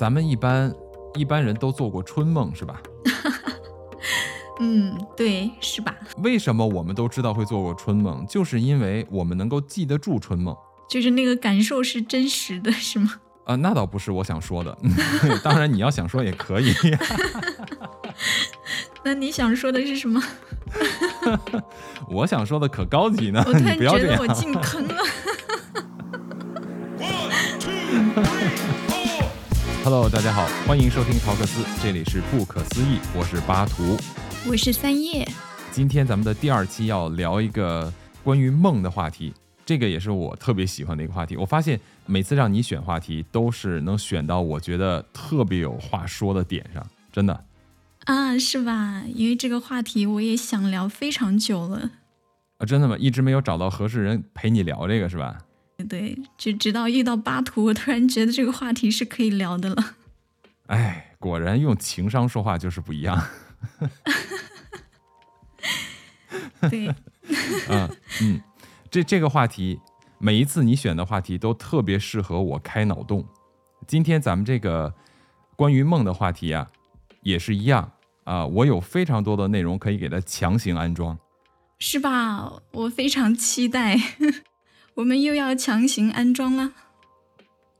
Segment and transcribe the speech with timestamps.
[0.00, 0.74] 咱们一般
[1.12, 2.80] 一般人都做过春梦是吧？
[4.58, 5.94] 嗯，对，是吧？
[6.22, 8.24] 为什么我们都知道会做过春梦？
[8.26, 10.56] 就是因为我们能够记得住春梦。
[10.88, 13.12] 就是那个感受是真实的，是吗？
[13.44, 14.74] 啊，那倒不是我想说的。
[15.44, 16.72] 当然，你要想说也可以。
[19.04, 20.22] 那你想说的是什么？
[22.08, 23.44] 我想说的可高级呢。
[23.46, 24.16] 我突然不要这样。
[24.16, 24.96] 觉得我进坑了。
[29.92, 33.98] Hello，大家好，欢迎收听陶克斯，这里是不可思议，我是巴图，
[34.48, 35.26] 我是三叶。
[35.72, 39.34] 今天咱们的第二期要聊一个关于梦的话题，
[39.66, 41.36] 这个也是我特别喜欢的一个话题。
[41.36, 47.44] 我发现每次让你选话题，都是能选到我觉得特别有话说的点上，真的。
[48.04, 49.02] 啊，是吧？
[49.12, 51.90] 因为这个话题我也想聊非常久了。
[52.58, 52.96] 啊，真的吗？
[52.96, 55.36] 一直没有找到合适人陪你聊这个是吧？
[55.84, 59.94] 对，就直到遇到巴图，我突然觉得这个话题是可以聊的了。
[60.66, 63.20] 哎，果然用情商说话就是不一样。
[66.70, 66.86] 对，
[67.68, 67.88] 嗯
[68.22, 68.40] 嗯，
[68.90, 69.80] 这这个话题，
[70.18, 73.26] 每一次你选的话题都特别适合我开脑洞。
[73.86, 74.94] 今天咱们这个
[75.56, 76.68] 关于梦的话题啊，
[77.22, 77.92] 也是一样
[78.24, 81.18] 啊，我有非常多的内容可以给它强行安装，
[81.78, 82.62] 是吧？
[82.72, 83.98] 我非常期待。
[85.00, 86.72] 我们又要强行安装了。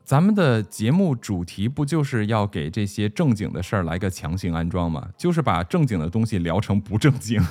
[0.03, 5.11] 咱们的节目主题不就是要给这些正经的事儿来个强行安装吗？
[5.19, 7.47] 就是把正经的东西聊成不正经。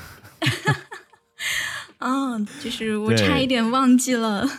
[2.00, 4.50] 哦，就是我差一点忘记了。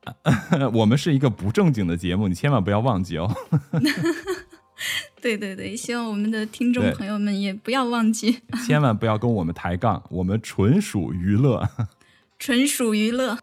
[0.72, 3.36] 我们是一个不正经的节目，你千万不要忘记哦。
[5.20, 11.68] 对对对，希望我们的听众朋友们也不要忘记，千万不要跟我们抬杠，我们纯属娱乐，
[12.38, 13.38] 纯属娱乐。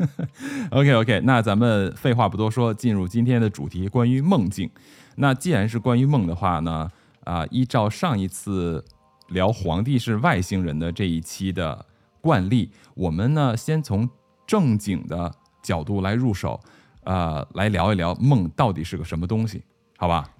[0.70, 4.70] OK OK，那咱们废话不多说，进入今天的主题，关于梦境。
[5.16, 6.90] 那既然是关于梦的话呢，
[7.24, 8.84] 啊，依照上一次
[9.28, 11.84] 聊皇帝是外星人的这一期的
[12.20, 14.08] 惯例，我们呢先从
[14.46, 15.30] 正经的
[15.62, 16.58] 角度来入手，
[17.04, 19.62] 呃，来聊一聊梦到底是个什么东西，
[19.98, 20.30] 好吧？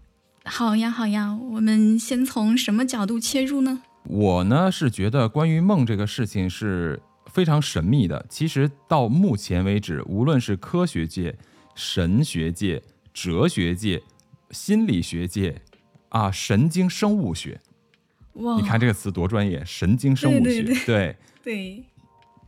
[0.45, 3.83] 好呀好呀，我们先从什么角度切入呢？
[4.05, 7.03] 我呢是觉得关于梦这个事情是。
[7.33, 11.37] 非常神秘的，其实到目前为止，无论是科学界、
[11.75, 12.83] 神学界、
[13.15, 14.03] 哲学界、
[14.51, 15.63] 心理学界，
[16.09, 17.61] 啊，神经生物学，
[18.35, 21.85] 哇，你看这个词多专业，神经生物学，对对 对，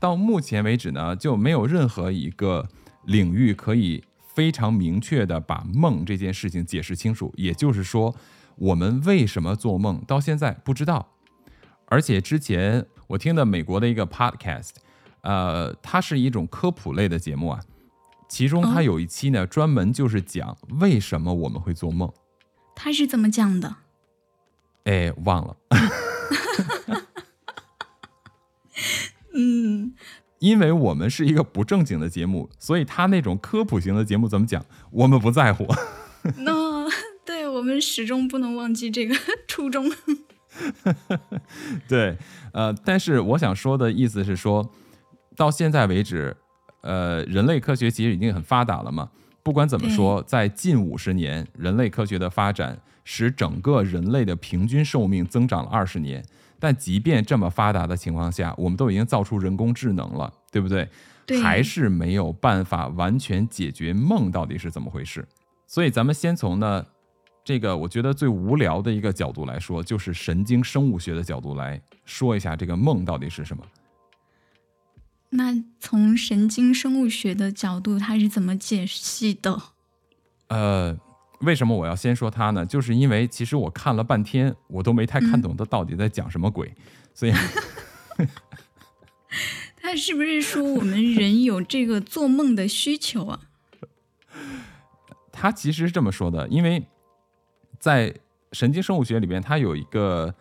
[0.00, 2.68] 到目前为止呢，就没有任何一个
[3.04, 4.02] 领域可以
[4.34, 7.32] 非常明确的把梦这件事情解释清楚。
[7.36, 8.14] 也就是说，
[8.56, 11.12] 我们为什么做梦，到现在不知道，
[11.86, 12.84] 而且之前。
[13.12, 14.70] 我听的美国的一个 podcast，
[15.20, 17.60] 呃，它是一种科普类的节目啊，
[18.26, 22.10] 其中它有一期呢，专门就是讲为什么我们会做梦。
[22.74, 23.76] 他是怎么讲的？
[24.84, 25.54] 哎，忘了。
[29.34, 29.92] 嗯，
[30.38, 35.66] 因为我们是一个不正经的节目，所以他那种科普型的节目怎么讲，我们不在乎。
[36.38, 36.88] 那
[37.26, 39.14] 对我们始终不能忘记这个
[39.46, 39.92] 初衷。
[41.88, 42.16] 对，
[42.52, 44.70] 呃，但是我想说的意思是说，
[45.34, 46.36] 到现在为止，
[46.82, 49.10] 呃，人类科学其实已经很发达了嘛。
[49.42, 56.24] 不管怎么说，在近五十年，人类科学的发展使整个人类的平均寿命增长了二十年。
[56.60, 60.88] 但即便这么发达的情况下，我们都已经造出人工智能了，对不对？
[61.26, 65.26] 对，还是没有办法完全解决梦到底是怎么回事。
[65.66, 66.86] 所以咱们先从呢。
[67.44, 73.64] 这个我觉得最无聊的一个角度来说，就是神经生物学的角度来说一下这个梦到底是什么。
[75.30, 79.60] 那从神经生物学的角度，它是怎么解析的？
[80.48, 80.96] 呃，
[81.40, 82.64] 为什么我要先说它呢？
[82.64, 86.76] 就是因为其实我看了半天，我都没太看懂它到底在讲什么鬼，嗯、
[87.12, 87.32] 所以。
[89.76, 93.40] 他是不是说我们人有这个做梦的需求啊？
[95.32, 96.86] 他其实是这么说的，因为。
[97.82, 98.14] 在
[98.52, 100.32] 神经生物学里边，它有一个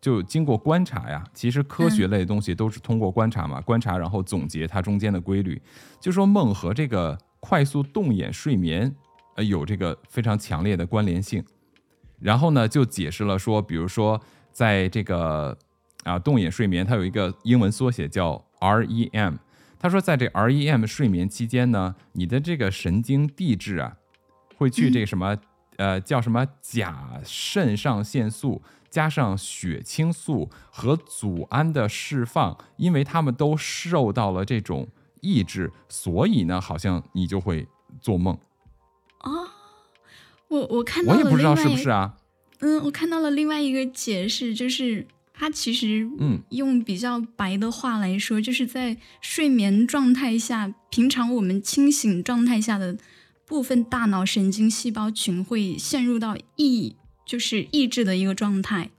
[0.00, 1.22] 就经过观察呀。
[1.32, 5.62] 其实科学类的东西都是通过观察嘛，观察然后总结它中间的规律。
[6.00, 8.92] 就说梦和这个快速动眼睡眠，
[9.36, 11.44] 呃，有这个非常强烈的关联性。
[12.18, 14.20] 然后呢，就解释了说，比如说
[14.50, 15.56] 在这个
[16.02, 19.38] 啊动眼睡眠，它有一个英文缩写叫 REM。
[19.78, 23.98] 他说，在这 REM 睡眠期间呢，你的这个神经递质啊，
[24.56, 25.36] 会去这个什么。
[25.78, 34.88] 嗯呃，叫什么甲肾上腺素加上血清素和组胺的释放，因为他们都受到了这种
[35.20, 37.66] 抑制，所以呢，好像你就会
[38.00, 38.38] 做梦。
[39.18, 39.30] 啊，
[40.48, 42.16] 我我看到了我也不知道是不是啊。
[42.60, 52.96] 嗯，我看到了另外一个解释，就是它其实嗯用比较白的话来说，就是在睡眠状态下，平常我们清醒状态下的
[53.48, 58.90] 部分大脑神经细胞群会陷入到抑，就是抑制的一个状态，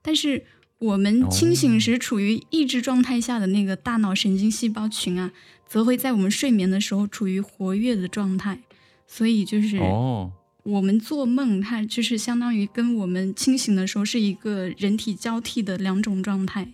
[0.00, 0.46] 但是
[0.78, 5.32] 我们清醒时处于抑制状态下的那个大脑神经细胞群啊，
[5.66, 8.60] 则会在我们睡眠的时候处于活跃的状态，
[9.08, 10.30] 所以就是哦，
[10.62, 16.72] 我们做梦，它就是相当于跟我们清醒的时候是一个人体交替的两种状态。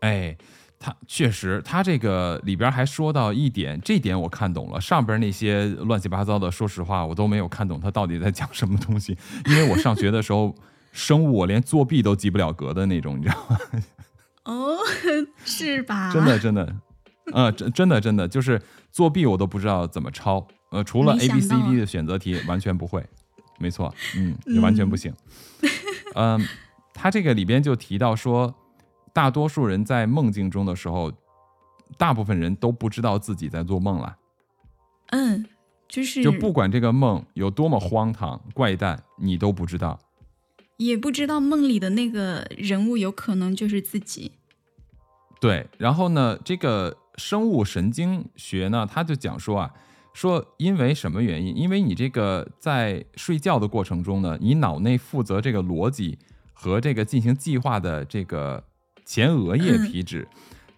[0.00, 0.36] 哎，
[0.84, 4.78] 他确实，他这个里边还说到一点，这点我看懂了。
[4.78, 9.16] 上边那些乱七八糟的，说实话，我都没有看懂他到底在讲什么东西。
[9.46, 10.54] 因为我上学的时候，
[10.92, 13.58] 生物我连作弊都及不了格的那种，你知道吗？
[14.44, 14.76] 哦，
[15.46, 16.12] 是吧？
[16.12, 16.76] 真的，真的，
[17.32, 18.60] 呃，真真的真的就是
[18.92, 20.46] 作弊，我都不知道怎么抄。
[20.70, 23.02] 呃，除了 A B C D 的选择题，完全不会。
[23.58, 25.10] 没错，嗯，也完全不行。
[26.14, 26.38] 嗯，
[26.92, 28.54] 他这个里边就提到说，
[29.14, 31.10] 大多数人在梦境中的时候，
[31.96, 34.16] 大部分人都不知道自己在做梦了。
[35.10, 35.46] 嗯，
[35.88, 39.98] 就是就不管这个梦有多么荒唐怪诞，你都不知道。
[40.76, 44.32] 也不知道梦里的那个人物有可能就是自己。
[45.40, 49.72] 对，然后呢，这个生物神经学呢，他就讲说啊，
[50.12, 51.56] 说因为什么原因？
[51.56, 56.18] 因为你这个在睡觉的过程中呢，你脑内负责这个逻辑
[56.52, 58.64] 和这个进行计划的这个
[59.04, 60.26] 前额叶皮质，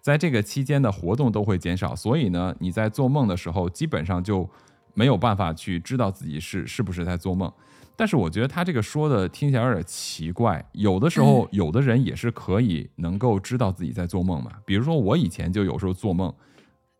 [0.01, 4.49] 在这个期间的活动都会减少，所以呢，你在做梦的时候，基本上就
[4.93, 7.51] 没有办法去知道自己是是不是在做梦。
[7.95, 14.51] 但是我觉得他这个说的听起来有点奇怪，有的时候有的人也是可以能够知道自己在做梦嘛。
[14.65, 16.31] 比如说我以前就有时候做梦，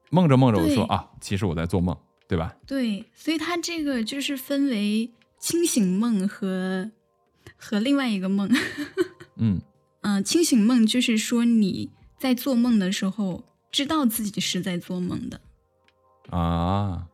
[0.09, 1.95] 梦着梦着我说啊，其实我在做梦，
[2.27, 2.55] 对吧？
[2.65, 6.89] 对，所以他这个就是分为清醒梦和
[7.55, 8.49] 和另外一个梦。
[9.37, 9.61] 嗯，
[10.01, 15.41] 嗯、清醒梦就是说你在做梦的时候知道自己是在做梦的。
[16.29, 17.07] 啊，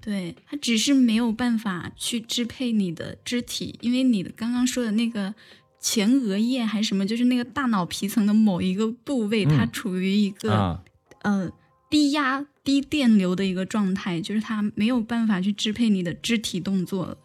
[0.00, 5.34] 对，它只是没有办法去支配你的肢体，因为你的刚刚说的那个
[5.80, 10.84] 前额叶还是什么，就是那个大脑皮层的某一个部位，它嗯处于一个、啊，
[11.22, 11.50] 呃
[11.88, 17.18] 低压、低电流的一个状态，就是它没有办法去支配你的肢体动作了。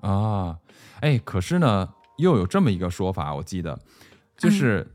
[0.00, 0.58] 啊，
[1.00, 3.80] 哎，可是呢，又有这么一个说法，我记得，
[4.42, 4.86] 就是，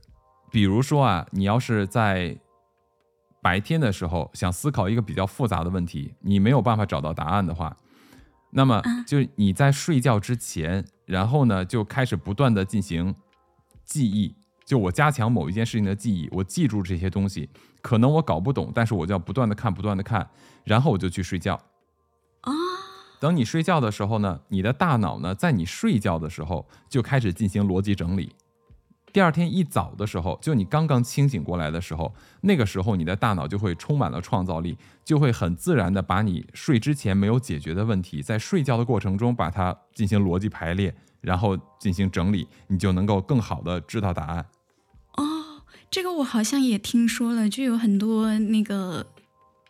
[0.51, 2.37] 比如说啊，你要是在
[3.41, 7.77] 白天的时候想思考一个比较复杂的问题，你没有办法找到答案的话，
[8.51, 13.15] 那么啊就你在睡觉之前，然后呢就开始不断的进行
[13.85, 14.35] 记忆，
[14.65, 17.49] 就我加强某一件事情的记忆，我记住这些东西，
[17.81, 20.29] 可能我搞不懂，但是我就要不断的看，不断的看，
[20.65, 21.53] 然后我就去睡觉。
[22.41, 22.51] 啊，
[23.21, 28.35] 等你睡觉的时候呢，你的大脑呢，在你睡觉的时候就开始进行逻辑整理。
[29.17, 44.45] 第二天一早的时候，就你刚刚清醒过来的时候，那个时候你的大脑就会充满了创造力，就会很自然的把你睡之前没有解决的问题，在睡觉的过程中把它进行逻辑排列，然后进行整理，你就能够更好的知道答案。
[45.15, 49.07] 哦，这个我好像也听说了，就有很多那个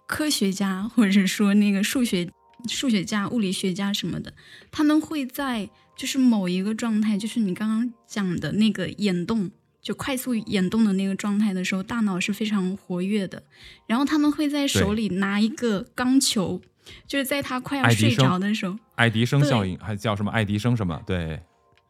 [0.05, 2.29] 科学家，或者是说那个数学
[2.67, 4.33] 数学家、物理学家什么的，
[4.71, 13.43] 他们会在就是某一个状态，就是你刚刚讲的那个眼动，就快速眼动的那个状态的时候，大脑是非常活跃的。
[13.85, 16.61] 然后他们会在手里拿一个钢球，
[17.07, 20.31] 就是在他快要睡着的时候，爱迪生效应还叫什么？
[20.31, 21.01] 爱迪生什么？
[21.05, 21.41] 对，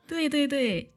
[0.08, 0.92] 对对对，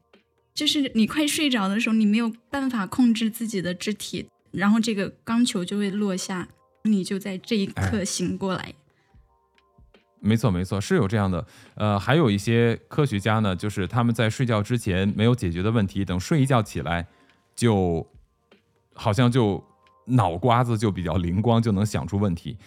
[0.53, 6.47] 就是你快睡着的时候，你没有办法控制自己的肢体，然后这个钢球就会落下，
[6.83, 8.73] 你就在这一刻醒过来。
[10.21, 11.45] 没错，没错，是有这样的。
[11.75, 17.07] 呃，还有一些科学家呢，就是他们在睡觉之前没有解决的问题，等睡一觉起来，
[17.55, 18.07] 就
[18.93, 19.63] 好像就
[20.05, 22.57] 脑瓜子就比较灵光，就能想出问题。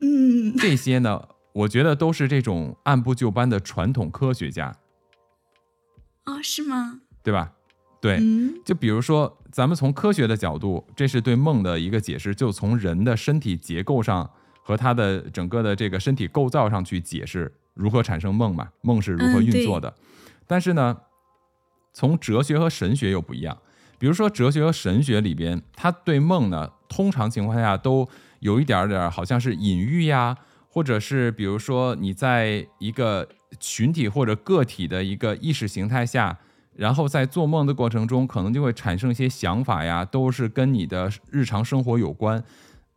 [0.00, 4.76] 嗯，这些呢，我觉得都是这种按部就班的传统科学家，
[6.26, 7.00] 哦，是吗？
[7.22, 7.52] 对吧？
[8.00, 14.28] 对，嗯就比如说，咱们从科学的角度，这是对梦的一个解释，就从人的身体结构上
[14.62, 19.92] 和他的整个的这个身体构造上去解释如何产生梦嘛，梦是如何运作的。
[20.46, 20.96] 但是呢，
[21.92, 23.58] 从哲学和神学又不一样。
[23.98, 28.08] 比如说哲学和神学里边，他对梦呢，通常情况下都
[28.40, 30.36] 有一点儿点儿好像是隐喻呀，
[30.68, 33.28] 或者是比如说你在一个
[33.60, 36.36] 群体或者个体的一个意识形态下，
[36.74, 42.42] 然后在做梦的过程中，可能就会产生一些想法呀，都是跟你的日常生活有关。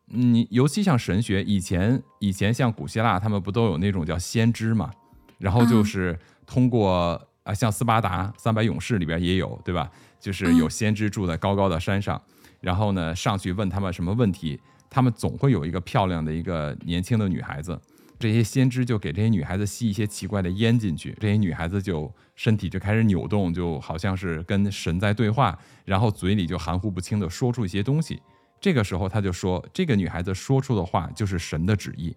[0.10, 4.92] 嗯，尤其像神学，以前以前像古希腊，他们不都有那种叫先知嘛？
[5.40, 9.90] 然后就是通过啊，像斯巴达三百勇士里边也有，对吧？
[10.20, 12.22] 就是有先知住在高高的山上，
[12.62, 14.60] 然后呢上去问他们什么问题，
[14.90, 17.80] 他们总会有一个漂亮的一个年轻的女孩子。
[18.18, 28.22] 这些先知就给这些女孩子吸一些奇怪的烟进去，这些女孩子就身体就开始扭动，就好像是跟神在对话，然后嘴里就含糊不清的说出一些东西。
[28.60, 32.16] 这个时候他就说，这个女孩子说出的话就是神的旨意。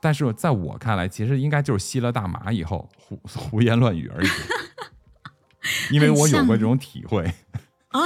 [0.00, 4.28] 但是在我看来，其实应该就是吸了大麻以后胡 胡言乱语而已。
[5.90, 7.24] 因为我有过这种体会
[7.88, 8.00] 啊，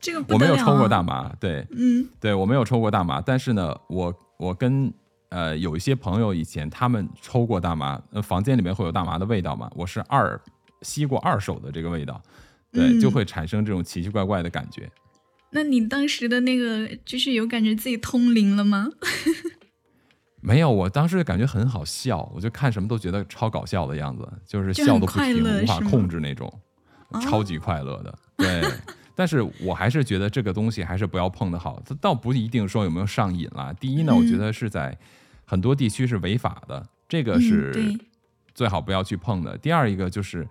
[0.00, 4.92] 这个我没有抽过大麻，对，嗯，对我没有抽过大麻，但是呢，我我跟。
[5.34, 9.66] 呃，有一些朋友以前他们抽过大麻，呃，房间里面会有大麻的味道嘛？
[9.74, 10.38] 我是二
[10.82, 12.22] 吸过二手的这个味道，
[12.70, 14.92] 对，就会产生这种奇奇怪怪的感觉。
[15.52, 18.88] 那你当时的那个就是有感觉自己通灵了吗？
[20.42, 26.52] 没有，我当时感觉很好笑，我就看什么都觉得超搞笑的样子，就是笑的不停，无法控制那种，
[27.22, 28.18] 超级快乐的。
[28.36, 28.62] 对，
[29.14, 31.80] 但是我还是觉得这个东西还是不要碰的好。
[31.86, 33.72] 它倒不一定说有没有上瘾啦。
[33.78, 34.98] 第一呢，我觉得是在。
[35.44, 37.94] 很多地区是违法的，这个是
[38.54, 39.58] 最好不要去碰的。
[39.58, 40.48] 第二一个就是，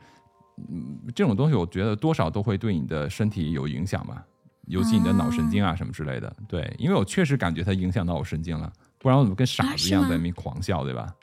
[0.70, 4.22] 嗯，这种东西我觉得多少都会对你的身体有影响嘛，
[4.68, 6.36] 尤其你的脑神经啊什么之类的。
[6.48, 11.14] 对，因为我确实感觉它影响到我神经了，不然我怎么跟傻子一样在那边狂笑，对吧？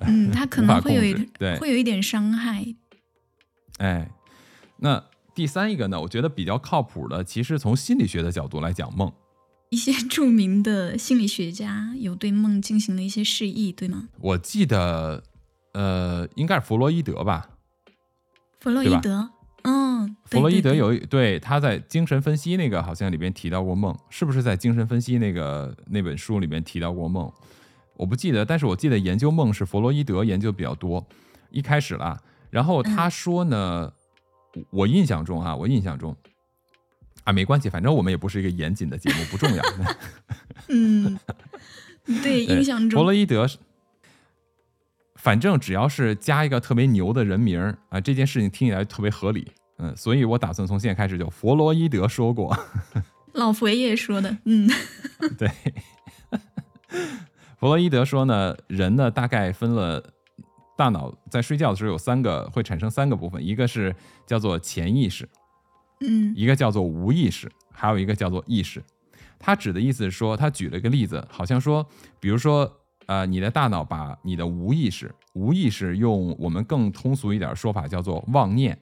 [0.00, 2.64] 嗯，它可能会有一对会有一点伤害。
[3.78, 4.10] 哎，
[4.78, 5.02] 那
[5.34, 6.00] 第三一个呢？
[6.00, 9.12] 我觉得比较靠谱的，其实从心理学的角度来讲，梦。
[9.70, 14.08] 一些 著名的心理学家有对梦进行了一些示意，对吗？
[14.20, 15.22] 我记得，
[15.72, 17.48] 呃，应该是弗洛伊德吧。
[18.60, 19.30] 弗洛伊德，
[19.66, 27.30] 嗯，弗洛伊德有对他在精神分析那个好像里边提到过梦，是不是在精神分析那个那本书里面提到过梦？
[27.96, 31.04] 我不记得，但是我记得研究梦是弗洛伊德研究比较多，
[31.50, 32.20] 一开始啦。
[32.50, 33.92] 然后他说呢，
[34.70, 36.16] 我印象中哈，我印象中。
[37.24, 39.64] 啊，没关系，反正我们也不是一个严谨的节目，不重要。
[40.68, 41.18] 嗯，
[42.22, 43.48] 对， 印象中弗洛伊德，
[45.26, 49.50] 反正只要是加一个特别牛的人名儿啊，这件事情听起来特别合理。
[49.78, 52.56] 嗯，所以我打算从现在开始就弗洛伊德说过，
[53.32, 54.36] 老佛爷说的。
[54.44, 54.70] 嗯，
[55.36, 55.50] 对，
[57.58, 60.00] 弗洛伊德说呢，人呢大概分了
[60.76, 63.92] 大脑在睡觉的时候有三个会产生三个部分，一个是
[64.28, 65.28] 叫做潜意识。
[66.06, 68.80] 嗯，一个叫做无意识，还有一个叫做意识。
[69.40, 71.84] 他指的意思是说，他举了一个例子，好像说，
[72.20, 72.72] 比如说，
[73.06, 78.76] 呃，你的大脑把你的无意识，无意识用我们更通俗一点说法叫做妄念，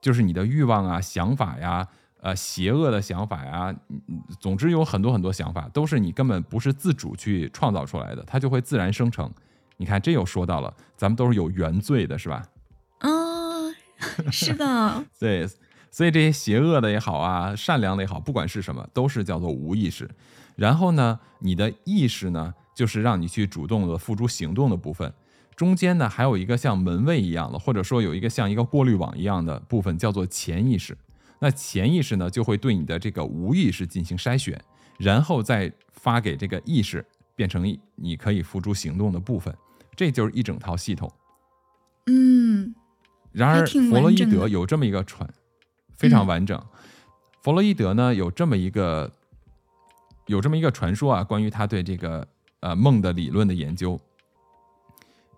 [0.00, 1.86] 就是你的欲望啊、想法呀、
[2.20, 3.74] 呃，邪恶的想法呀，
[4.40, 9.30] 总之有很多很多想法，都是你根本不是自主去创造出来的，它就会自然生成。
[9.76, 12.42] 你看，这又说到了，咱们都是有原罪的，是吧？
[12.98, 13.08] 啊，
[14.32, 15.48] 是的， 对。
[15.88, 20.06] 所以这些邪恶的也好啊，善良的也好，不管是什么，都是叫做无意识。
[20.54, 25.12] 然后呢，你的意识呢，就是让你去主动的付诸行动的部分。
[25.56, 30.96] 中间呢，还有一个像门卫一样的，或者说有一个像一个过滤网一样的部分，叫做潜意识。
[31.40, 34.62] 那潜意识呢，就会对你的这个无意识进行筛选，
[34.98, 37.04] 然后再发给这个意识，
[37.34, 37.64] 变成
[37.94, 39.56] 你可以付诸行动的部分。
[39.96, 41.10] 这就是一整套系统。
[42.06, 42.74] 嗯。
[43.32, 45.28] 然而，弗洛伊德有这么一个传。
[45.94, 46.62] 非常完整。
[47.42, 49.10] 弗洛伊德呢有这么一个
[50.26, 52.28] 有这么一个传说啊，关于他对这个
[52.66, 53.98] 呃梦的理论的研究。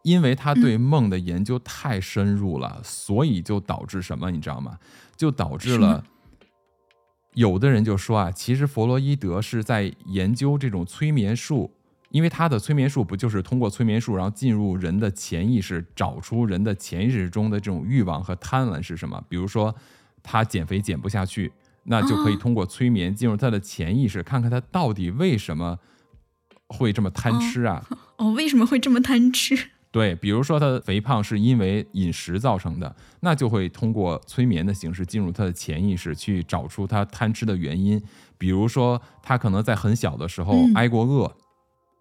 [0.03, 4.79] 因为他对梦的研究太深入了，所以就导致什么，你知道吗？
[5.17, 6.03] 就导致了
[7.35, 11.71] 有的人就说啊，其实弗洛伊德是在研究这种催眠术，
[12.11, 19.23] 因为他的催眠术不就是通过催眠术，然后进入人的潜意识，找出人的潜意识中的这种欲望和贪婪是什么？
[19.29, 19.75] 比如说。
[20.21, 21.51] 他减肥减不下去，
[21.85, 25.79] 那就可以通过催眠进入他的潜意识，看看他到底为什么
[26.69, 27.85] 会这么贪吃啊？
[28.17, 29.57] 哦，为什么会这么贪吃？
[29.91, 38.01] 对，比如说他的肥胖是因为饮食造成的，那就会通过催眠的形式进入他的潜意识，去找出他贪吃的原因。
[38.37, 41.33] 比如说他可能在很小的时候挨过饿，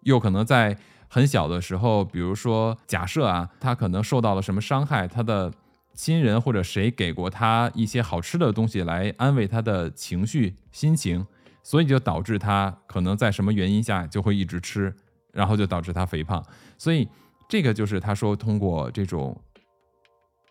[0.02, 0.76] 又可能在
[1.08, 5.52] 很小的时候，比如说假设啊，他可能受到了什么伤害，他的。
[5.94, 11.26] 亲人或者谁给过他一些好吃的东西来安慰他的情绪心情，
[11.62, 14.94] 所以就导致他可能在什么原因下就会一直吃，
[15.32, 16.44] 然后就导致他肥胖。
[16.76, 17.08] 所以
[17.48, 19.40] 这个就是他说通过这种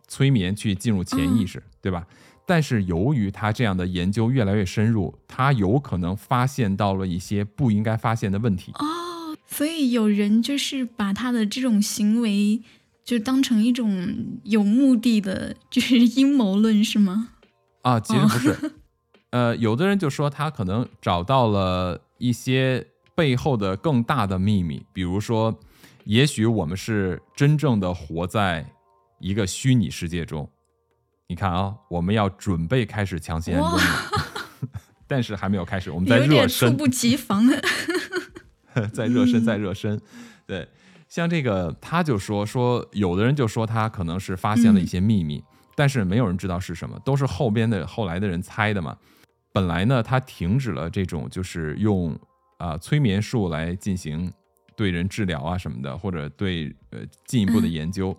[0.08, 2.06] 催眠去进入潜意识，对吧？
[2.46, 8.72] 但是由于他这样的研究越来越深入，他有可能发现到了一些不应该发现的问题。
[8.76, 12.62] 哦，所以有人就是把他的这种行为
[13.04, 17.32] 就当成一种有目的的，就是阴谋论，是吗？
[17.82, 18.72] 啊，其实不是，
[19.31, 25.60] 呃，有的人就说他可能找到了一些背后的更大的秘密，比如说，
[26.05, 28.65] 也许我们是真正的活在
[29.19, 30.50] 一个虚拟世界中。
[31.27, 33.81] 你看啊，我们要准备开始强行安装了，
[35.05, 37.62] 但是还没有开始，我们在热身，猝不及防的。
[38.93, 40.00] 在热身，在热身，
[40.46, 40.67] 对，
[41.10, 45.43] 像这个，他就说说，有的人就说他可能是发现了一些秘密，
[45.75, 48.96] 但是没有人知道是什么，都是后边的后来的人猜的嘛。
[49.54, 52.18] 本来呢，他停止了这种就是用
[52.58, 54.32] 啊催眠术来进行
[54.75, 58.16] 对人治疗啊什么的，或者对呃进一步的研究。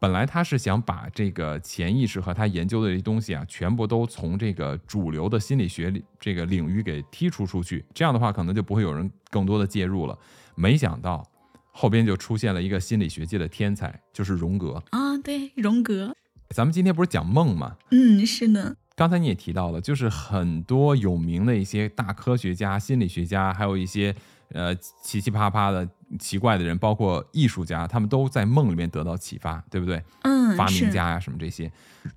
[0.00, 10.16] 本来他是想把这个潜意识和他研究的这些东西啊，全部都从这个主流的心理学里这个领域给剔除出去，这样的话可能就不会有人更多的介入了。
[10.54, 11.28] 没想到
[11.72, 16.14] 后边就出现了一个心理学界的天才，就是荣格啊，对，荣格。
[16.50, 17.76] 咱们今天不是讲梦吗？
[17.90, 18.76] 嗯，是的。
[18.98, 24.12] 刚才你也提到了，就是很多有名的一些大科学家、心理学家，还有一些。
[24.50, 25.86] 呃，奇奇葩葩的
[26.18, 30.02] 奇怪的人，包括艺术家，他们都在梦里面得到启发，对不对？
[30.22, 31.70] 嗯，发明家呀，什么这些，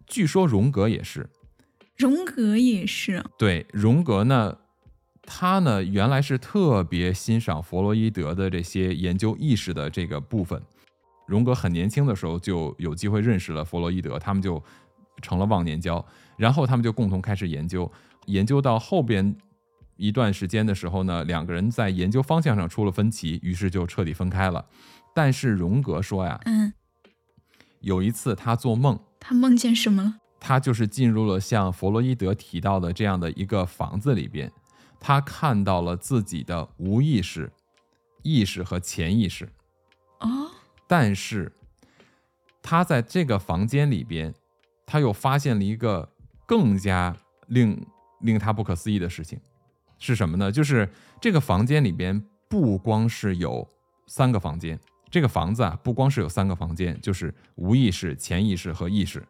[0.08, 1.30] 据说荣格也是。
[1.98, 3.22] 荣格也是。
[3.38, 4.60] 对，荣格呢，
[5.24, 10.64] 他呢原来是特别欣赏弗洛伊德的这些研究意识的这个部分。
[11.28, 14.64] 荣格很年轻的时候就有机会认识了弗洛伊德，他们就
[15.22, 17.92] 成了忘年交，然后他们就共同开始研究，
[18.26, 19.36] 研究到后边。
[19.98, 24.66] 一段时间的时候呢，两个人在研究方向上出了分歧，于是就彻底分开了。
[25.14, 26.74] 但是荣格说呀，嗯，
[27.82, 30.16] 有一次他做梦，他梦见什么了？
[30.40, 34.52] 他就是进入了像弗洛伊德提到的这样的一个房子里边，
[35.00, 37.52] 他看到了自己的无意识、
[38.24, 39.48] 意识和潜意识。
[40.22, 40.50] 哦，
[40.88, 41.52] 但是
[42.64, 44.34] 他在这个房间里边，
[44.92, 46.10] 他又发现了一个
[46.46, 47.16] 更加
[47.48, 47.82] 令
[48.20, 49.40] 令他不可思议的事情。
[49.98, 50.52] 是什么呢？
[50.52, 50.90] 就是
[51.22, 53.66] 这个房间里边不光是有
[54.06, 54.78] 三个房间，
[55.10, 59.26] 这个房子啊不光是有三个房间，就是无意识、潜意识和意识。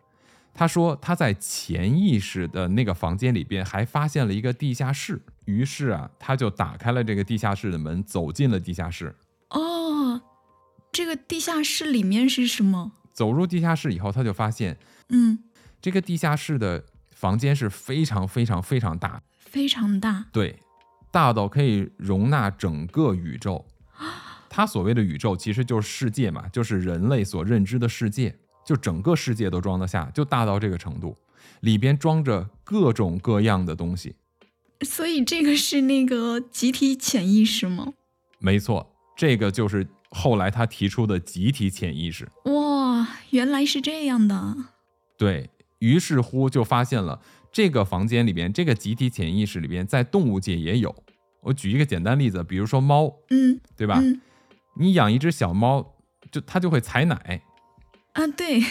[0.51, 9.15] 他说他在潜意识的那个房间里边还发现了一个地下室，于是啊他就打开了这个地下室的门，走进了地下室。
[9.51, 10.21] 哦，
[10.91, 12.93] 这个地下室里面是什么？
[13.13, 14.77] 走入地下室以后，他就发现，
[15.09, 15.37] 嗯，
[15.81, 19.21] 这个地下室的房间是非常非常非常大。
[19.39, 20.57] 非常大，对，
[21.11, 23.65] 大到可以容纳整个宇宙。
[24.49, 28.33] 他所谓的宇宙其实就是世界嘛，就是人类所认知的世界，
[28.65, 31.17] 就整个世界都装得下，就大到这个程度，
[31.61, 34.15] 里边装着各种各样的东西。
[34.85, 37.93] 所以这个是那个集体潜意识吗？
[38.39, 42.29] 没错，这个就是后来他提出的集体潜意识。
[42.45, 44.55] 哇，原来是这样的。
[45.17, 45.49] 对
[45.81, 47.21] 于是乎就发现了。
[47.51, 50.95] 这个房间里边，这个集体潜意识里边，在动物界也有。
[51.41, 54.01] 我举一个简单例子，比如说猫，嗯，对吧？
[54.77, 55.95] 你养一只小猫，
[56.31, 57.41] 就它就会采奶。
[58.13, 58.63] 啊，对，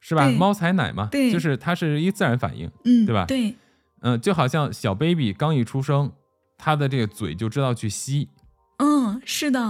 [0.00, 0.30] 是吧？
[0.30, 3.26] 猫采奶嘛，对，就是它是一自然反应，嗯，对吧？
[3.26, 3.54] 对，
[4.00, 6.12] 嗯，就好像小 baby 刚一出生，
[6.56, 8.30] 它的这个嘴就知道去吸。
[8.78, 9.60] 嗯，是的。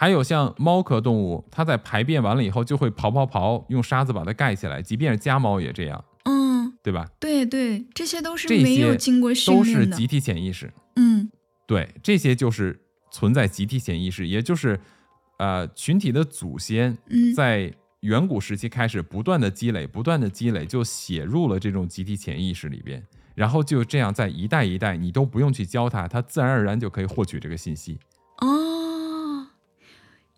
[0.00, 6.02] 还有像猫科动物，它在排便完了以后就会刨刨刨，用沙子把它盖起来，即便是家猫也这样。
[6.24, 7.06] 嗯对吧？
[7.20, 10.72] 对对，这些都是没有经过训练的，都是集体潜意识。
[10.96, 11.30] 嗯，
[11.66, 14.80] 对，这些就是存在集体潜意识，也就是
[15.38, 16.96] 呃群体的祖先
[17.36, 27.98] 在远古时期开始不断的积累，不断的积累，就写入了这种集体潜意识里边，然后就这样在一代一代，你都不用去教它，它自然而然就可以获取这个信息。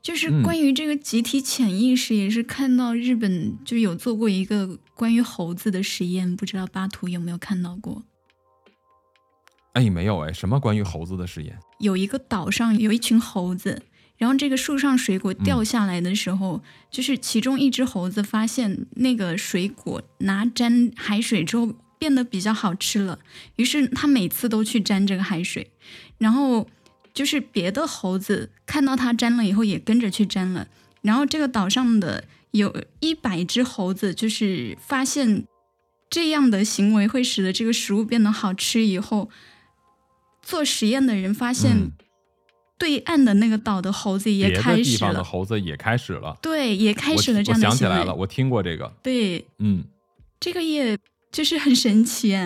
[0.03, 0.05] 哦。
[0.05, 8.03] 就是关于这个集体潜意识，也是看到日本就有做过一个关于猴子的实验，不知道巴图有没有看到过？
[9.75, 11.57] 哎，没有哎，什么关于猴子的实验？
[11.79, 13.81] 有一个岛上有一群猴子，
[14.17, 23.21] 然后这个树上水果掉下来的时候，就是其中一只猴子发现那个水果拿沾海水之后变得比较好吃了，
[23.55, 25.71] 于是他每次都去沾这个海水，
[26.19, 26.67] 然后。
[27.15, 30.67] 就是别的猴子看到它粘了以后，也跟着去粘了。
[31.03, 35.45] 然后这个岛上的有一百只猴子，就是发现
[36.09, 39.29] 这样的行为会使得这个食物变得好吃以后，
[40.43, 41.91] 做实验的人发现，
[42.79, 45.23] 对岸的那个岛的猴子也开始了。
[45.23, 46.37] 猴子也开始了。
[46.41, 47.91] 对，也开始了这样的行为。
[47.91, 48.93] 我想起来了，我听过这个。
[49.03, 49.85] 对，嗯，
[50.41, 50.97] 这个也
[51.31, 52.37] 就是很神奇。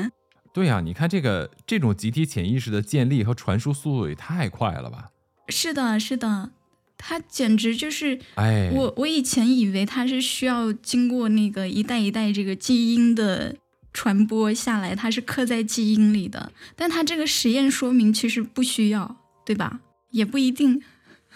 [0.56, 5.10] 对呀，你看这个这种集体潜意识的建立和传输速度也太快了吧？
[5.50, 6.48] 是的，是的，
[6.96, 13.54] 它简直就是哎，我我以前以为它是需要经过那个一代一代这个基因的
[13.92, 19.80] 传播下来，它是刻在基因里的，但它这个实验说明其实不需要，对吧？
[20.10, 20.80] 也不一定。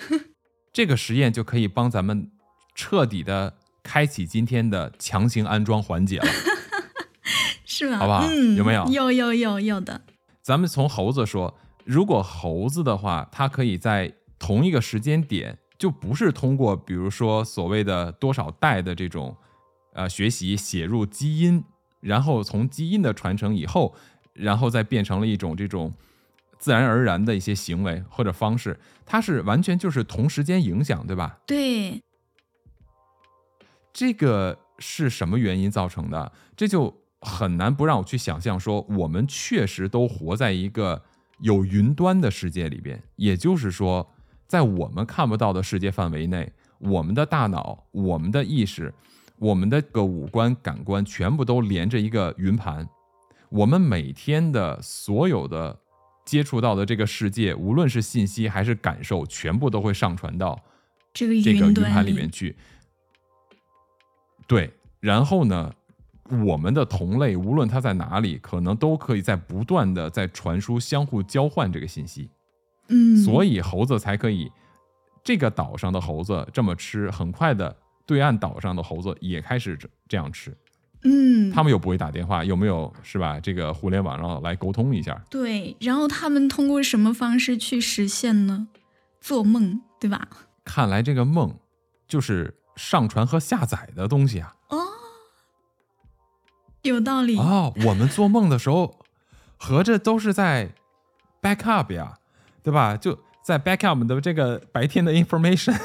[0.73, 2.31] 这个实验就可以帮咱们
[2.75, 3.53] 彻底的
[3.83, 6.29] 开启今天的强行安装环节了。
[7.87, 7.99] 是吧？
[7.99, 10.01] 好不好嗯，有没有有有有有的。
[10.43, 19.37] 咱们从猴子说，如果猴子的话，它可以在同一个时间点，就不是通过比如说所谓的多少代的这种
[19.93, 21.63] 呃学习写入基因，
[22.01, 23.95] 然后从基因的传承以后，
[24.33, 25.93] 然后再变成了一种这种
[26.59, 31.39] 自然而然的一些行为或者方式，它是完全就是同时间影响，对吧？
[31.47, 32.03] 对，
[33.93, 36.33] 这个是什么原因造成的？
[36.57, 41.03] 这就很难不让我去想象说，我们确实都活在一个
[41.41, 44.11] 有云端的世界里边，也就是说，
[44.47, 48.93] 在我们看不到的世界范围内，我们的大脑、我们的意识、
[49.39, 52.89] 我们的个五官、感官全部都连着一个云盘，
[53.51, 55.79] 我们每天的所有的
[56.25, 60.59] 接触到的这个世界，无论是信息还是感受，全部都会上传到
[61.13, 62.57] 这个这个云盘里面去。
[64.47, 65.75] 对，然后呢，
[66.45, 72.31] 我们的同类无论它在哪里，可能都可以在不断的在传输、相互交换这个信息，
[72.89, 74.51] 嗯，所以猴子才可以，
[75.25, 80.57] 这个岛上的猴子这么吃，很快的，对岸岛上的猴子也开始这这样吃。
[81.03, 83.41] 嗯，他们又不会打电话，有没有是吧？
[83.41, 85.19] 这个互联网上来沟通一下。
[85.31, 88.69] 对，然后他们通过什么方式去实现呢？
[89.19, 90.29] 做梦，对吧？
[90.63, 91.55] 看来这个梦
[92.07, 94.55] 就是上传和下载的东西啊。
[94.69, 94.79] 哦，
[96.83, 97.37] 有道理。
[97.37, 98.99] 哦，我们做梦的时候，
[99.57, 100.73] 合着都是在
[101.43, 102.19] backup 呀，
[102.63, 102.97] 对吧？
[102.97, 105.79] 就在 backup 的这个白天的 information。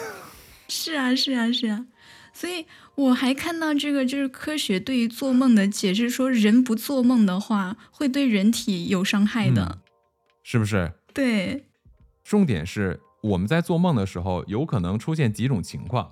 [0.67, 1.86] 是啊，是啊，是啊。
[2.34, 9.79] 所以我还看到这个，就是科学对于做梦的解释，说人不做梦的话，会对人体有伤害的。
[10.43, 10.91] 是不是？
[11.13, 11.65] 对，
[12.23, 16.12] 重点是我们在做梦的时候，有可能出现几种情况。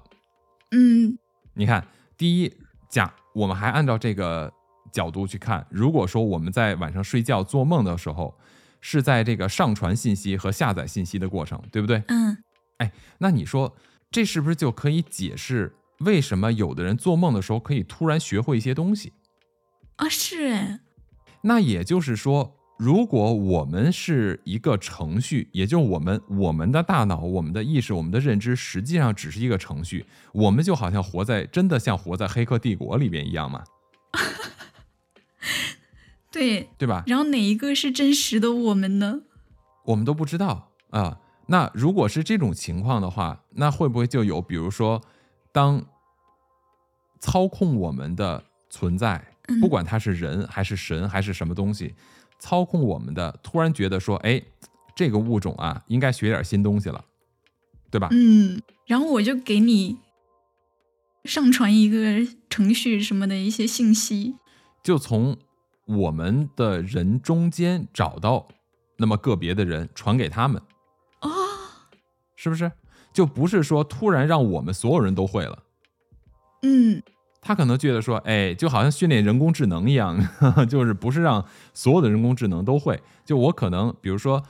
[0.72, 1.18] 嗯
[1.56, 1.86] 你看，
[2.18, 2.54] 第一，
[2.90, 4.52] 假我们还按照这个
[4.94, 8.34] 角度去看，如果说我们在晚上睡觉做梦的时候，
[8.80, 12.04] 是在这个上传信息和下载信息的过程，对不对？
[12.08, 12.38] 嗯，
[12.78, 13.76] 哎那你说，
[14.12, 19.14] 这是不是就可以解释为什么有的人做梦的时候可以突然学会一些东西？
[19.96, 20.80] 啊，是哎，
[21.42, 33.64] 那也就是说，如果我们是一个程序，也就是我们我们的大脑、我们的意识、我们的认知，实际上只是一个程序，我们就好像活在真的像活在《黑客帝国》里边一样嘛，
[36.34, 36.68] 对。
[36.78, 37.04] 对吧？
[37.08, 39.22] 然后哪一个是真实的我们呢？
[39.86, 41.20] 我们都不知道啊。
[41.48, 45.02] 那如果是这种情况的话，那会不会就有，比如说，
[45.52, 45.86] 当
[47.20, 51.94] 操控我们的存在，嗯不管他是人还是神还是什么东西，
[52.40, 54.42] 操控我们的，突然觉得说，哎，
[54.96, 57.04] 这个物种啊，应该学点新东西了，
[57.92, 58.08] 对吧？
[58.12, 59.98] 嗯，然后我就给你
[61.26, 64.36] 上传一个程序什么的一些信息。
[64.82, 65.38] 就从
[65.86, 68.48] 我们的人中间找到
[68.98, 70.62] 那么个别的人，传给他们，
[71.20, 71.30] 啊，
[72.36, 72.72] 是不是？
[73.12, 75.60] 就不是说突然让我们所有人都会了。
[76.64, 77.02] 嗯
[77.46, 80.18] 他可能觉得说，哎，就好像训练人工智能一样，
[80.70, 82.98] 就是不是让所有的人工智能都会。
[83.26, 84.42] 就我可能，比如说，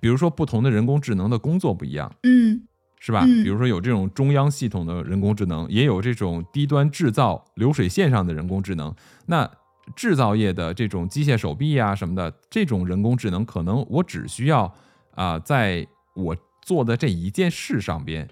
[0.00, 2.66] 比如说不同的人工智能的工作不一样，嗯
[2.98, 3.22] 是吧？
[3.24, 8.92] 嗯比如说有这种中央系统的人工智能，也有这种低端制造流水线上的人工智能。
[9.26, 9.48] 那
[9.96, 14.72] 制造业的这种机械手臂啊、什么的，这种人工智能，可能我只需要
[15.14, 18.28] 啊、在我做的这一件事上边，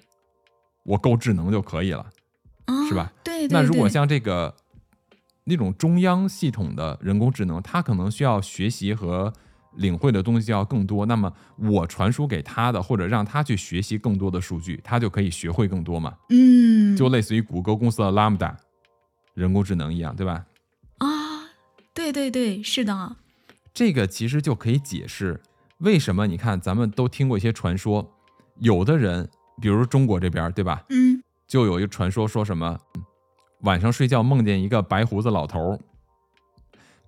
[0.84, 2.06] 我够智能就可以了。
[2.66, 3.12] 啊，是吧？
[3.22, 4.54] 对对那如果像这个
[5.44, 9.32] 那种中央系统的人工智能，它可能需要学习和
[9.76, 11.06] 领会的东西要更多。
[11.06, 16.14] 那么我传输给他的，或者让他去学习更多的数据，他就可以学会更多嘛？
[16.30, 18.54] 嗯，就类似于谷歌公司的 Lambda
[19.34, 20.44] 人工智能一样，对吧？
[21.96, 23.16] 啊，对对对，是的，
[23.72, 25.40] 这个其实就可以解释
[25.78, 28.14] 为什么你看咱们都听过一些传说，
[28.60, 29.26] 有的人，
[29.62, 30.84] 比如中国这边，对吧？
[30.90, 32.78] 嗯就有一个传说，说什么
[33.60, 35.80] 晚上睡觉梦见一个白胡子老头儿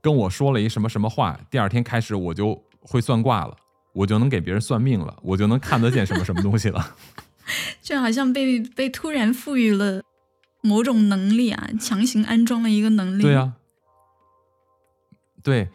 [0.01, 3.55] 跟我说了一什么什么话，第二天开始我就会算卦了，
[3.93, 6.97] 我就能给别人算命了，我就能看得见什么什么东西了。
[7.83, 10.03] 就好像被被突然赋予了
[10.63, 13.23] 某种能力啊，强行安装了一个能力。
[13.23, 13.55] 对呀、
[15.43, 15.69] 对，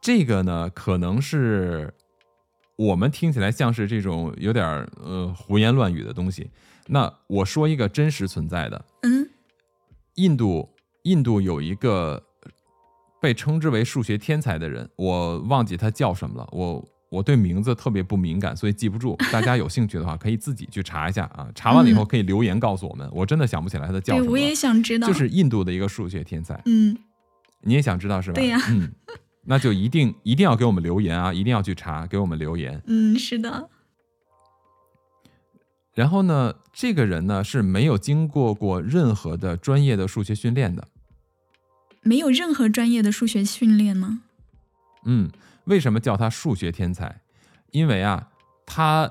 [0.00, 1.92] 这个呢可能是
[2.76, 6.50] 我们听起来像是这种有点儿呃胡言乱语的东西。
[6.88, 9.28] 那我说一个真实存在的，嗯，
[10.14, 10.68] 印度
[11.02, 12.22] 印度有一个
[13.20, 19.16] 被称之为数学天才的人，我忘记他叫什么了，我我对名字特别不敏感，所以记不住。
[19.32, 23.08] 大家有兴趣的话，可以自己去查一下啊，查完了以后可以留言告诉我们。
[23.12, 26.96] 我真的想不起来他的叫什么我也想知道，就是印度的一个数学天才，嗯，
[27.66, 28.34] 你也想知道是吧？
[28.34, 28.92] 对呀嗯，
[29.42, 32.80] 那就一定一定要给我们留言啊，一定要去查，给我们留言。
[32.86, 33.68] 嗯，是的，
[35.92, 40.88] 然后呢，这个人呢是没有经过过任何的专业的数学训练的。
[42.02, 44.22] 没有任何专业的数学训练吗？
[45.04, 45.30] 嗯，
[45.64, 47.20] 为什么叫他数学天才？
[47.72, 48.28] 因为啊，
[48.64, 49.10] 他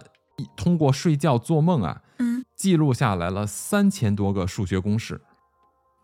[0.56, 5.22] 通过睡觉做梦啊，嗯，记录下来了三千多个数学公式。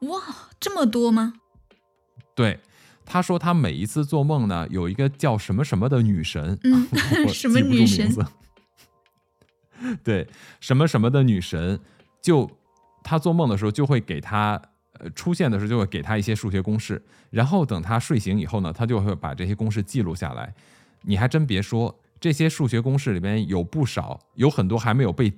[0.01, 0.19] 哇，
[0.59, 1.33] 这么多吗？
[2.41, 2.59] 对，
[3.05, 6.87] 他说他每一次做梦呢，有一个叫什么什么的女神，嗯
[7.27, 8.09] 我什么女神
[10.03, 10.27] 对，
[10.59, 11.79] 什么什么的女神，
[12.21, 12.49] 就
[13.03, 14.61] 他做梦的时候就会给他，
[14.99, 20.53] 呃，出现的时候就会给他一些数学公式，然后等他睡醒以后呢，他就会把这些公式记录下来。
[21.03, 25.33] 你还真别说，这些数学公式里边有不少，有很多还没有被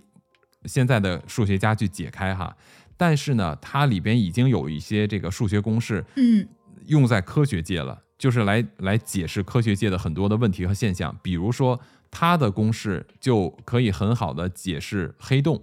[0.65, 2.55] 现在的数学家去解开哈。
[2.97, 6.45] 但是呢，它里边已经有一些这个数学公式嗯
[6.87, 11.17] 用在科学界了，就是来来解释科学界的很多的问题和现象。
[11.21, 11.79] 比如说，
[12.11, 15.61] 它的公式就可以很好的解释黑洞。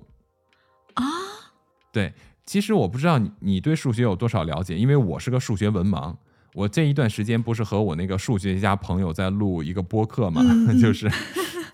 [0.94, 1.04] 啊，
[1.92, 2.12] 对，
[2.44, 6.16] 其实我不知道你你对数学有多少了解，因为我是个数学文盲。
[6.52, 10.42] 我这一段时间不是和我那个数学家朋友在录一个播客嘛，
[10.83, 11.09] 就是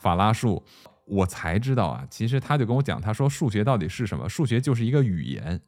[0.00, 0.62] 法拉数，
[1.06, 4.28] 我才知道啊，其实他就跟我讲，他说数学到底是什么？
[4.28, 5.62] 数学就是一个语言，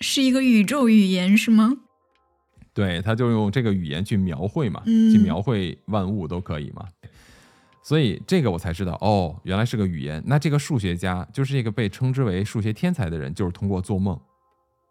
[0.00, 1.72] 是一个宇宙语言是吗？
[2.76, 6.86] 对，他就用这个语言去描绘嘛，嗯去描绘万物都可以嘛。
[7.82, 10.22] 所以这个我才知道，哦，原来是个语言。
[10.26, 14.20] 那这个数学家，就是这个被称之为数学天才的人，就是通过做梦。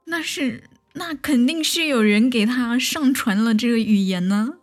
[0.05, 4.55] 那是那肯定是有人给他上传了这个语言呢。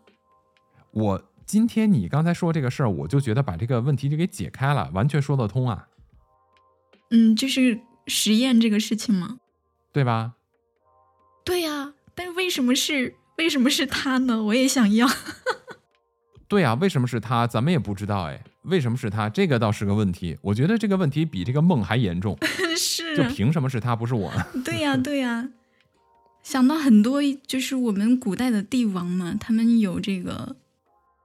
[0.91, 5.87] 我今天你刚才说这个事儿，我就觉得把这个问题就给解开了，完全说得通啊，
[7.11, 9.39] 嗯，就是实验这个事情吗？
[9.93, 10.33] 对吧？
[11.45, 14.43] 对呀、但为什么是为什么是他呢？
[14.43, 15.09] 我也想要。
[16.49, 17.47] 对啊，为什么是他？
[17.47, 19.29] 咱们也不知道哎，为什么是他？
[19.31, 20.37] 这个倒是个问题。
[20.43, 22.37] 我觉得这个问题比这个梦还严重，
[22.77, 24.47] 是就凭什么是他不是我呢？
[24.63, 25.49] 对呀、对呀、
[26.43, 30.57] 想到很多就是我们古代的帝王嘛，他们有这个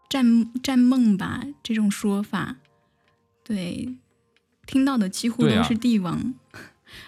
[0.09, 2.55] 占占梦吧这种说法，
[3.43, 3.97] 对，
[4.65, 6.35] 听到的几乎都是帝王，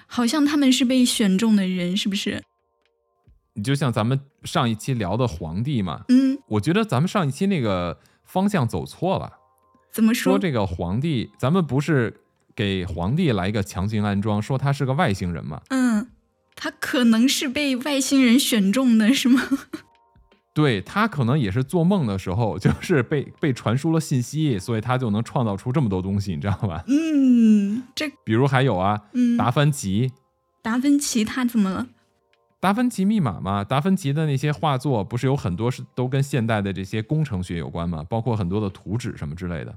[0.08, 2.44] 好像他们是被选中的人，是不是？
[3.60, 9.34] 你就像咱们上一期聊的皇帝嘛，嗯，我觉得咱们上一期那个方向走错了。
[9.92, 10.32] 怎么说？
[10.34, 12.22] 说这个皇帝，咱们不是
[12.56, 15.60] 给皇帝来一个强行安装，说他是个外星人嘛？
[15.72, 16.08] 嗯，
[16.56, 19.42] 他可能是被外星人选中的，是吗？
[20.56, 26.82] 对他可能也是做梦的时候， 就是被被传输了信息，所以他就能创造出这么多东西，你知道吧？
[26.88, 30.14] 嗯，这比如还有啊，嗯，达芬奇，
[30.62, 31.88] 达芬奇他怎么了？
[32.60, 38.06] 达芬奇密码嘛，达芬奇的那些画作不是有很多是都跟现代的这些工程学有关吗？
[38.10, 39.74] 包括很多的图纸什么之类的。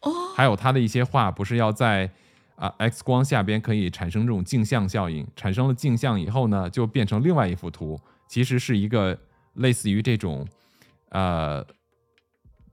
[0.00, 2.10] 哦，还有他的一些画，不是要在
[2.56, 9.18] 啊、X 光下边可以产生这种镜像效应，产生了镜像以后呢，就变成另外一幅图，其实是一个
[9.54, 10.46] 类似于这种
[11.10, 11.64] 呃，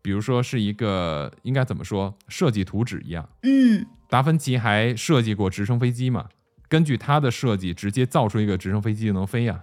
[0.02, 3.28] 比如说是一个应该怎么说设计图纸一样。
[3.44, 6.30] 嗯，达芬奇还设计过直升飞机嘛？
[6.72, 9.62] 根据他的设计，直接造出一个直升飞机就能飞呀、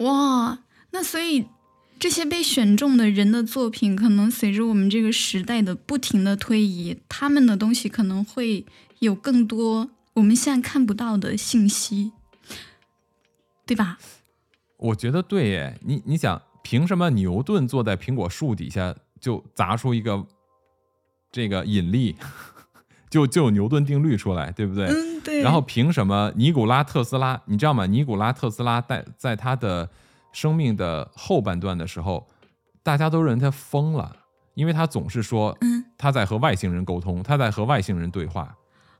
[0.00, 0.58] 哇，
[0.92, 1.44] 那所以
[1.98, 8.64] 这些被选中的人的作品，可能随着我们这个时代的不停的推移，他们的东西可能会
[9.00, 12.12] 有更多我们现在看不到的信息，
[13.66, 13.98] 对吧？
[14.78, 20.26] 我觉得对耶，你你想，凭什么牛顿坐在苹果树底下就砸出一个
[21.30, 22.16] 这个引力，
[23.08, 24.86] 就就有牛顿定律出来，对不对？
[24.86, 25.42] 嗯，对。
[25.42, 27.40] 然后凭什么尼古拉特斯拉？
[27.46, 27.86] 你知道吗？
[27.86, 29.88] 尼古拉特斯拉在在他的
[30.32, 32.26] 生命的后半段的时候，
[32.82, 34.16] 大家都认为他疯了，
[34.54, 38.56] 因为他总是说嗯他在和外星人沟通，他在和外星人对话，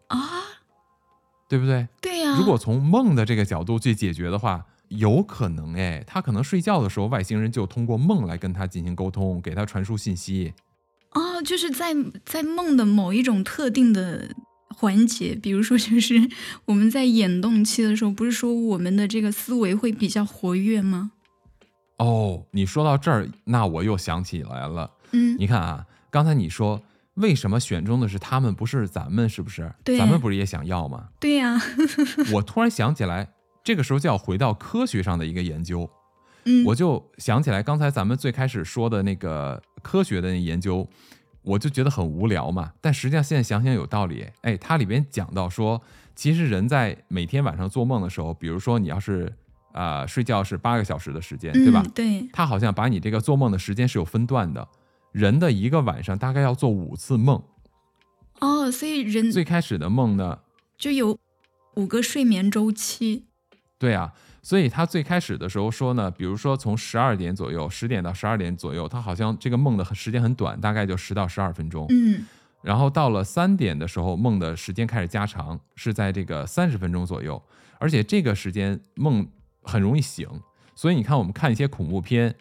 [0.06, 0.18] 啊，
[1.48, 1.88] 对不对？
[2.00, 10.54] 对呀、如果从梦的这个角度去解决的话，有可能哎，他可能睡觉的时候，外星人就通过梦来跟他进行沟通，给他传输信息。
[11.16, 14.28] 哦，就是在在梦的某一种特定的
[14.68, 16.28] 环节，比如说就是
[16.66, 21.12] 我们在眼动期的时候，不是说我们的这个思维会比较活跃吗？
[21.96, 24.90] 哦，你说到这儿，那我又想起来了。
[25.12, 26.82] 嗯你看啊，刚才你说
[27.14, 29.26] 为什么选中的是他们，不是咱们？
[29.26, 29.72] 是不是？
[29.82, 31.08] 对咱们不是也想要吗？
[31.18, 31.58] 对呀、
[32.34, 33.26] 我突然想起来，
[33.64, 35.88] 这个时候就要回到科学上的一个研究。
[36.44, 40.88] 嗯，我就想起来刚才咱们最开始说的那个科学的研究，
[41.42, 42.72] 我就觉得很无聊嘛。
[42.80, 45.80] 但实际上现在想想有道理，哎，它里边讲到说，
[46.16, 49.32] 其实人在每天晚上做梦的时候，比如说你要是
[49.70, 51.80] 啊、呃睡觉是八个小时的时间，对吧？
[51.84, 54.66] 嗯、对，它好像把你这个做梦的时间是有分段的，
[55.12, 57.40] 人的一个晚上大概要做五次梦。
[58.40, 60.40] 哦，所以人最开始的梦呢，
[60.76, 61.16] 就有
[61.76, 63.26] 五个睡眠周期。
[63.78, 64.14] 对啊，
[64.46, 71.84] 所以他最开始的时候说呢，比如说从十二点左右，十点到十二点左右，他好像这个梦的时间很短，大概就十到十二分钟。
[71.88, 72.24] 嗯。
[72.62, 77.42] 然后到了三点的时候，梦的时间开始加长，是在这个三十分钟左右，
[77.80, 79.26] 而且这个时间梦
[79.62, 80.28] 很容易醒，
[80.76, 82.32] 所以你看我们看一些恐怖片，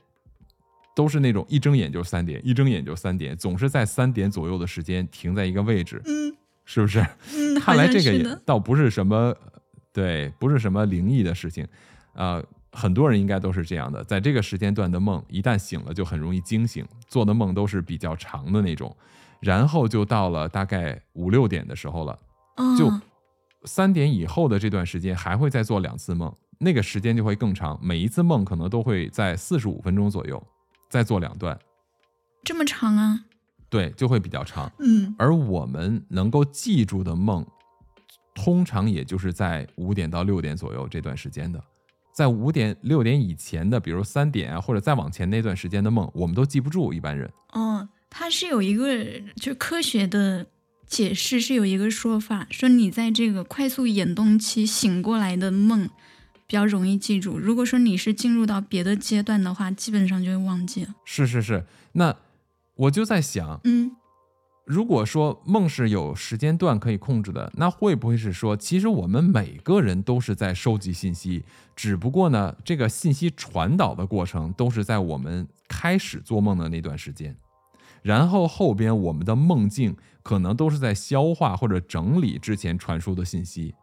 [0.96, 6.38] 都是那种一睁眼就三点，一睁眼就三点，总是在三点左右的时间停在一个位置，嗯。
[6.66, 7.04] 是不是？
[7.34, 9.36] 嗯， 看来这个也倒不是什么，
[9.92, 11.68] 对，不是什么灵异的事情，
[12.16, 18.96] 呃，很多人应该都是这样的，在这个时间段的梦，一旦醒了就很容易惊醒，做的梦都是比较长的那种，
[19.40, 22.20] 然后就到了大概五六点的时候了，
[22.58, 22.92] 哦，就
[23.64, 30.42] 三点以后的这段时间还会再做两次梦，那个时间就会更长，每一次梦可能都会在四十五分钟左右，
[30.90, 31.58] 再做两段，
[32.44, 33.26] 这么长啊？
[33.70, 34.72] 对，就会比较长。
[34.80, 37.46] 嗯而我们能够记住的梦，
[38.36, 41.62] 通常也就是在五点到六点左右这段时间的。
[42.16, 46.94] 在五点六点以前的，比如三点啊，或者再往前那段时间的梦，我们都记不住。
[46.94, 49.04] 一般人哦，它是有一个
[49.36, 50.48] 就科学的
[50.88, 55.90] 解释，是有一个说法，说你在这个快速眼动期醒过来的梦
[56.48, 57.38] 比较容易记住。
[57.38, 60.96] 如果说你是进入到别的阶段的话，基本上就会忘记了。
[61.04, 61.66] 是是是。
[61.92, 62.16] 那
[62.76, 63.92] 我就在想，嗯
[64.66, 77.38] 如果说梦是有时间段可以控制的，那会不会是说，其实我们每个人都是在收集信息，只不过呢，这个信息传导的过程都是在我们开始做梦的那段时间，
[78.02, 83.76] 然后后边我们的梦境可能都是在消化或者整理之前传输的信息，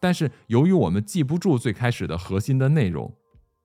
[0.00, 3.14] 但是由于我们记不住最开始的核心的内容，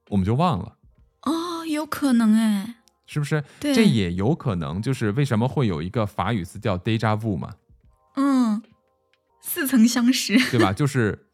[0.09, 0.75] 我们就忘了。
[1.21, 3.43] 哦，有可能哎，是不是？
[3.59, 7.55] 对这也有可能，就是为什么会有一个法语词叫 deja vu 嘛，
[8.15, 8.61] 嗯，
[9.41, 10.37] 似曾相识。
[10.51, 10.73] 对吧？
[10.73, 11.27] 就是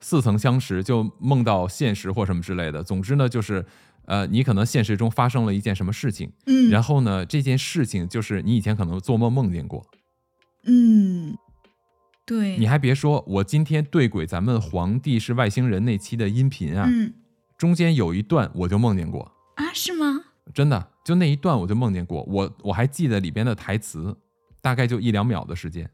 [0.00, 2.82] 似曾相识，就梦到现实或什么之类的。
[2.82, 3.66] 总之呢，就是
[4.06, 9.84] 呃，你可能现实中发生了一件什么事情，嗯，然后呢，这件事情就是你以前可能做梦梦见过。
[10.64, 11.36] 嗯，
[12.26, 17.14] 对，你还别说，我今天对轨咱们皇帝是外星人那期的音频啊，嗯
[17.56, 20.24] 中间有一段我就梦见过，啊，是吗？
[20.54, 24.16] 真的，就那一段我就梦见过，我我还记得里边的台词，
[24.60, 25.90] 大概就一两秒的时间。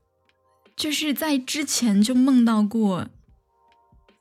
[0.77, 3.07] 就是在之前就梦到过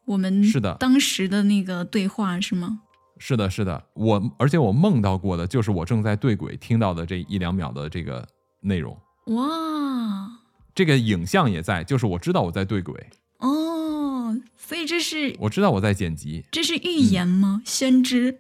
[0.06, 2.80] 我们是的当时的那个对话是吗？
[3.18, 8.26] 是的，是的，我而且我梦到过的就是我正在对轨听到的这一两秒的这个
[8.62, 10.32] 内容，哇
[10.74, 16.46] 这个影像也在，就是我知道我在对轨，哦，所以这是我知道我在剪辑。
[16.50, 17.62] 这是预言吗？
[17.66, 18.40] 先知？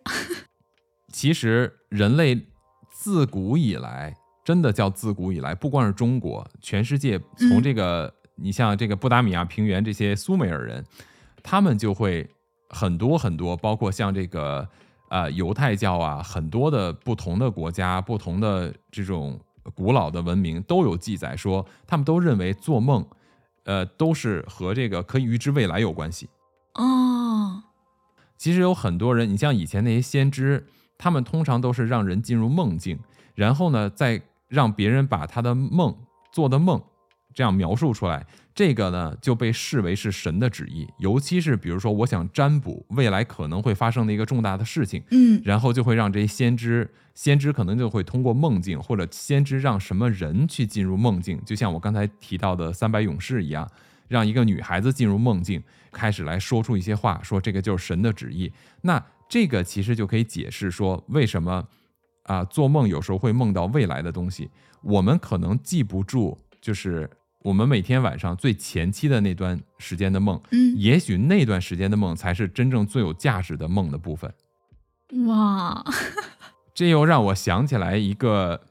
[1.15, 2.45] 其实人类
[2.91, 10.85] 自古以来，真的叫自古以来，不光是中国，全世界从嗯这个、你像这个布达米亚平原这些苏美尔人，
[11.41, 12.29] 他们就会
[12.67, 14.67] 很多很多，包括像这个
[15.09, 19.39] 呃犹太教啊，很多的不同的国家、不同的这种
[19.73, 23.07] 古老的文明都有记载说，他们都认为做梦，
[23.63, 26.27] 呃，都是和这个可以预知未来有关系。
[26.73, 27.63] 哦，
[28.37, 30.67] 其实有很多人，你像以前那些先知，
[30.97, 32.99] 他们通常都是让人进入梦境，
[33.33, 35.95] 然后呢，再让别人把他的梦
[36.31, 36.81] 做的梦
[37.33, 40.87] 这样描述出来，这个呢就被视为是神的旨意。
[40.99, 53.69] 尤其是比如说，我想占卜未来可能会发生的一个重大的事情，嗯然后就会让这些先知，先知可能就会通过梦境，或者先知让什么人去进入梦境，就像我刚才提到的三百勇士一样，
[54.07, 58.49] 让一个女孩子进入梦境，开始来说出一些话，说这个就是神的旨意。
[58.81, 61.67] 那这个其实就可以解释说，为什么
[62.23, 64.49] 啊、做梦有时候会梦到未来的东西，
[64.81, 67.09] 我们可能记不住，就是
[67.43, 74.33] 我们每天晚上最前期的那段时间的梦，嗯，也许那段时间的梦才是真正最有价值的梦的部分。
[75.27, 75.85] 哇，
[76.73, 78.61] 这又让我想起来一个，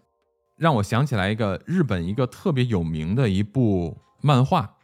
[0.57, 4.77] 让我想起来一个日本一个特别有名的一部漫画，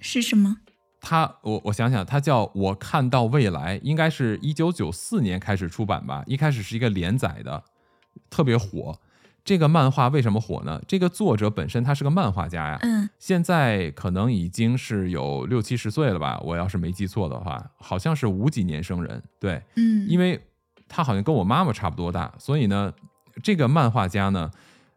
[0.00, 0.56] 是什么？
[1.04, 7.64] 它我我想想，他叫《我看到未来》，应该是一九九四年开始出版吧，一开始是一个连载的，
[8.30, 8.98] 特别火。
[9.44, 10.80] 这个漫画为什么火呢？
[10.86, 19.20] 这个作者本身他是个漫画家呀，嗯现在可能已经是有六七十岁了吧，我要是没记错的话，好像是五几年生人。
[19.40, 20.40] 对，嗯，因为
[20.88, 22.92] 他好像跟我妈妈差不多大，所以呢，
[23.42, 24.48] 这个漫画家呢，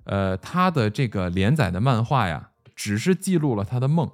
[0.03, 4.07] 呃，他的这个连载的漫画呀，只是记录了他的梦。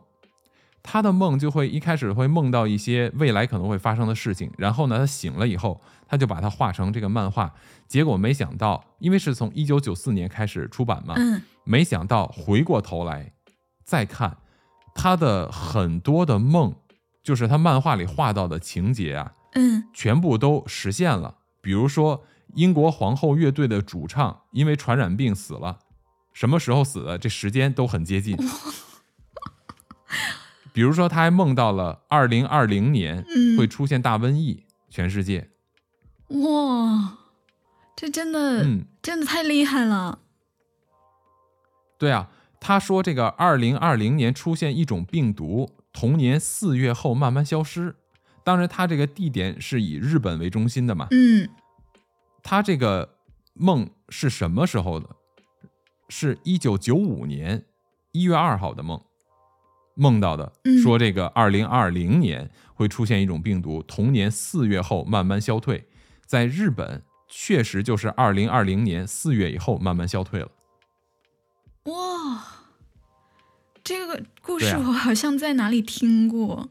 [0.84, 7.54] 他的梦就会一开始会梦到一些未来可能会发生的事情，然后呢，他醒了以后，他就把它画成这个漫画。
[7.88, 13.34] 结果没想到，因为是从一九九四年开始出版嘛，嗯没想到回过头来
[13.84, 14.38] 再看
[14.96, 16.74] 他的很多的梦，
[17.24, 21.36] 就是他漫画里画到的情节啊，嗯全部都实现了。
[21.62, 22.24] 比如说，
[22.56, 25.78] 英国皇后乐队的主唱因为传染病死了，
[26.34, 27.18] 什么时候死的？
[27.20, 28.36] 这时间都很接近。
[30.74, 35.50] 比如说，他还梦到了二零二零年嗯，会出现大瘟疫，全世界。
[36.28, 37.18] 哇，
[37.96, 40.20] 这真的、嗯，真的太厉害了。
[41.98, 47.96] 对啊，他说这个二零二零年出现一种病毒，同年四月后慢慢消失。
[48.44, 51.08] 当然，他这个地点是以日本为中心的嘛。
[51.12, 51.50] 嗯
[52.44, 53.18] 他这个
[53.54, 55.08] 梦是什么时候的？
[56.10, 57.64] 是一九九五年
[58.14, 59.00] 一月二号的梦，
[59.96, 65.88] 梦到的，嗯说这个二零二零年会出现一种病毒，同年四月后慢慢消退。
[66.26, 70.50] 在日本，确实就是二零二零年四月以后慢慢消退了。
[71.86, 72.44] 哇，
[73.84, 76.70] 这个故事我好像在哪里听过。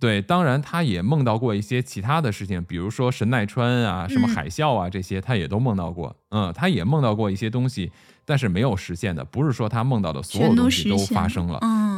[0.00, 6.16] 对，当然他也梦到过一些其他的事情，比如说神奈川啊、什么嗯海啸啊这些，他也都梦到过。
[6.30, 7.92] 嗯，他也梦到过一些东西，
[8.24, 11.91] 但是没有实现的，不是说他梦到的所有东西都发生了，嗯，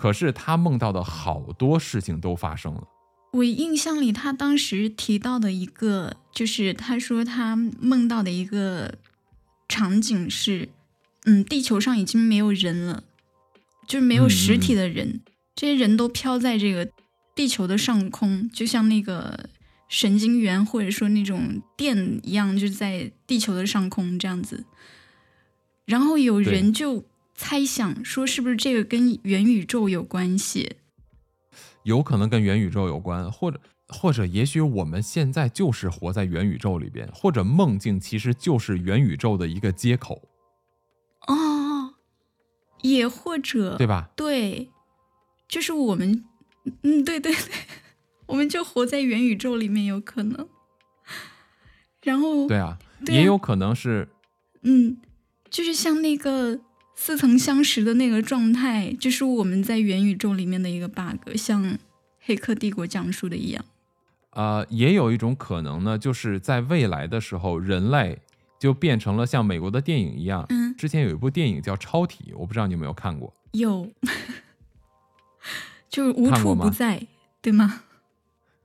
[0.00, 2.84] 可是他梦到的好多事情都发生了。
[3.32, 8.94] 我印象里他当时提到的一个，就是他说他梦到的一个
[9.68, 10.70] 场景是，
[11.26, 13.04] 嗯，地球上已经没有人了，
[13.86, 15.20] 就是没有实体的人，
[15.54, 16.90] 这些人都飘在这个
[17.34, 19.50] 地球的上空，就像那个
[19.86, 24.64] 神经元或者说那种电一样，就是在地球的上空这样子。
[25.84, 27.04] 然后有人就
[27.40, 30.76] 猜想说，是不是这个跟元宇宙有关系？
[31.84, 40.28] 有可能跟元宇宙有关，或者或者也许我们现在就是活在元宇宙里边，或者梦境其实就是元宇宙的一个接口，
[41.28, 41.94] 哦，
[42.82, 44.10] 也或者对吧？
[44.14, 44.70] 对，
[45.48, 46.22] 就是我们，
[46.82, 47.54] 嗯，对对对，
[48.28, 50.46] 我们就活在元宇宙里面，有可能。
[52.02, 54.10] 然后，对啊，对啊也有可能是
[54.60, 54.98] 嗯，
[55.48, 56.60] 就是像那个
[57.02, 61.64] 似曾相识的那个状态，就是我们在元宇宙里面的一个 bug，像
[62.20, 63.64] 《黑客帝国》讲述的一样。
[64.32, 68.20] 呃，也有一种可能呢，就是在未来的时候，人类
[68.58, 70.44] 就变成了像美国的电影一样。
[70.50, 73.32] 嗯，之前有一部电影叫《超体》，我不知道你有没有看过。
[73.52, 73.90] 有，
[75.88, 77.06] 就是无处不在，
[77.40, 77.84] 对吗？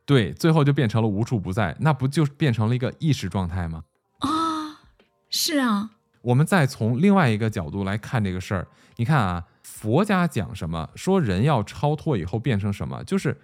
[0.05, 3.85] 对，最后就变成了无处不在，那不就变成了一个意识状态吗？
[4.19, 4.81] 啊、
[5.29, 5.91] 是啊，
[6.25, 10.89] 我们再从另外一个角度来看这个事儿，你看啊，佛家讲什么？
[10.95, 13.03] 说人要超脱以后变成什么？
[13.03, 13.39] 就是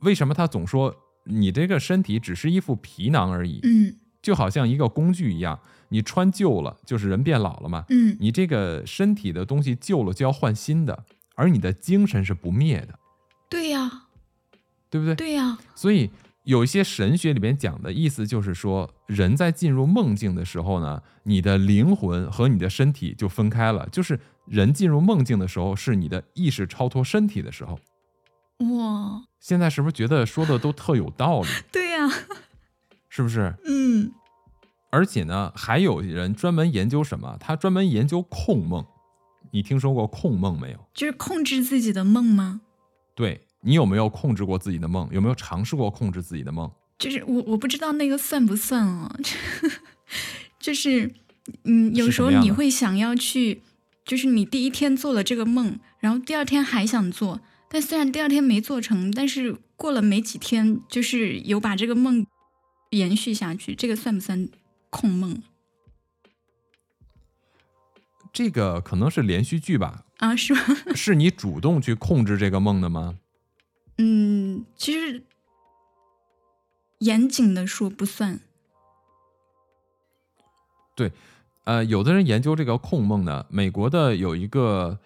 [0.00, 5.58] 为什么他总说你这个身体只是一副皮囊而已，嗯就好像一个工具一样，
[5.90, 7.84] 你穿旧了就是人变老了嘛。
[7.90, 11.04] 嗯，你这个身体的东西旧了就要换新的，
[11.36, 12.98] 而你的精神是不灭的，
[13.48, 14.08] 对呀、
[14.90, 15.14] 对不对？
[15.14, 16.10] 对呀、所以
[16.46, 23.88] 有一些神学里面讲的意思就是说，人在进入梦境的时候呢，你的灵魂和你的身体就分开了。
[23.90, 27.80] 就是人进入梦境的时候，是你的意识超脱身体的时候。
[28.58, 31.48] 哇，现在是不是觉得说的都特有道理？
[31.72, 32.08] 对呀、
[33.08, 33.52] 是不是？
[33.66, 34.12] 嗯，
[34.90, 37.36] 而且呢，还有人专门研究什么？
[37.40, 38.86] 他专门研究控梦。
[39.50, 40.78] 你听说过控梦没有？
[40.94, 42.60] 就是控制自己的梦吗？
[43.16, 45.08] 对你有没有控制过自己的梦？
[45.10, 46.70] 有没有尝试过控制自己的梦？
[46.96, 49.18] 就是我我不知道那个算不算啊，
[50.60, 51.12] 就是
[51.64, 53.62] 嗯，有时候你会想要去，
[54.04, 62.24] 就是你第一天做了这个梦，然后第二天还想做，但虽然第二天没做成，但是过了没几天，就是有把这个梦
[62.90, 64.48] 延续下去，这个算不算
[64.90, 65.42] 控梦
[68.32, 70.04] 这个可能是连续剧吧？
[70.18, 70.36] 啊？
[70.36, 70.60] 是吗？
[70.94, 73.18] 是你主动去控制这个梦的吗？
[73.98, 75.24] 嗯，其实
[76.98, 78.40] 严谨的说不算。
[80.94, 81.12] 对
[81.64, 84.98] 呃，有的人研究这个控梦呢，美国的有一个，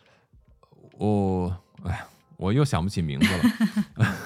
[0.99, 3.27] 我、哎呀，我又想不起名字
[3.97, 4.17] 了，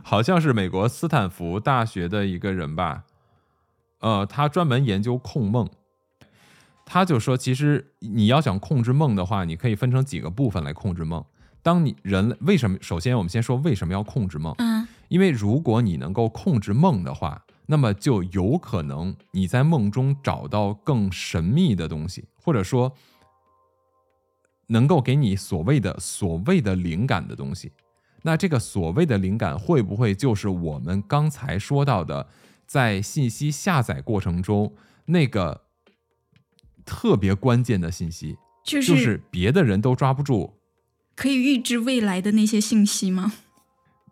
[0.02, 3.04] 好像是美国斯坦福大学的一个人吧，
[4.00, 5.68] 呃，他专门研究控梦。
[6.84, 11.24] 他就说，其实你要想控制梦的话，你可以分成几个部分来控制梦。
[11.68, 12.78] 当你人类为什么？
[12.80, 14.54] 首先，我们先说为什么要控制梦。
[14.56, 22.94] 嗯因为如果你能够控制梦的话，那么就有可能你在梦中找到更神秘的东西，或者说
[24.68, 27.72] 能够给你所谓的所谓的灵感的东西。
[28.22, 32.28] 那这个所谓的灵感会不会就是我们刚才说到的，
[32.66, 35.62] 在信息下载过程中那个
[36.86, 40.57] 特别关键的信息，就就是是别的人都抓不住，
[41.18, 43.32] 可以预知未来的那些信息吗？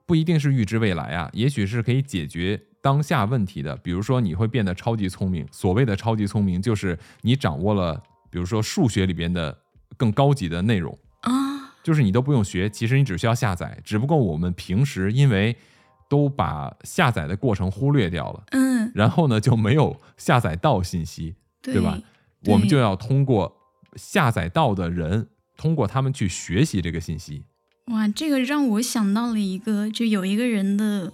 [0.06, 3.76] 不一定是预知未来啊，也许是可以解决当下问题的。
[3.76, 5.46] 比如说，你会变得超级聪明。
[5.52, 9.56] 所谓的超级聪明，就是你掌握了，比如说数学里边的
[9.96, 13.80] 更高级的内容，啊，就是你都不用学，其实你只需要下载。
[13.84, 15.56] 只不过我们平时因为
[16.08, 21.96] 都把下载的过程忽略掉了，嗯，然后呢就没有下载到信息，对对吧？
[22.42, 23.56] 对我们就要通过
[23.94, 27.44] 下载到的人，通过他们去学习这个信息。
[27.86, 31.12] 哇，这个让我想到了一个，就有一个人的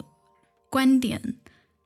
[0.70, 1.34] 观点，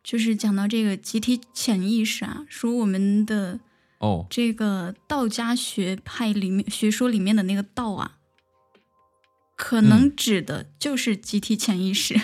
[0.03, 3.59] 就是讲到这个集体潜意识啊，说我们的
[3.99, 8.19] 哦，这个道家学派里面学说里面的那个道啊，
[9.57, 12.21] 可能指的就是集体潜意识，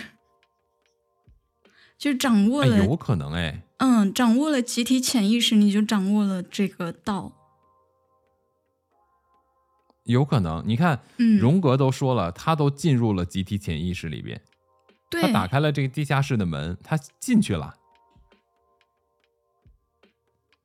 [1.99, 3.63] 就掌握哎，了，有可能哎。
[3.79, 7.33] 嗯，掌握了集体潜意识，你就掌握了这个道。
[10.05, 14.41] 有可能，你看，嗯，荣格都说了，他都进入了集体潜意识里边，
[15.09, 15.23] 对。
[15.23, 17.77] 他，打开了这个地下室的门，他进去了，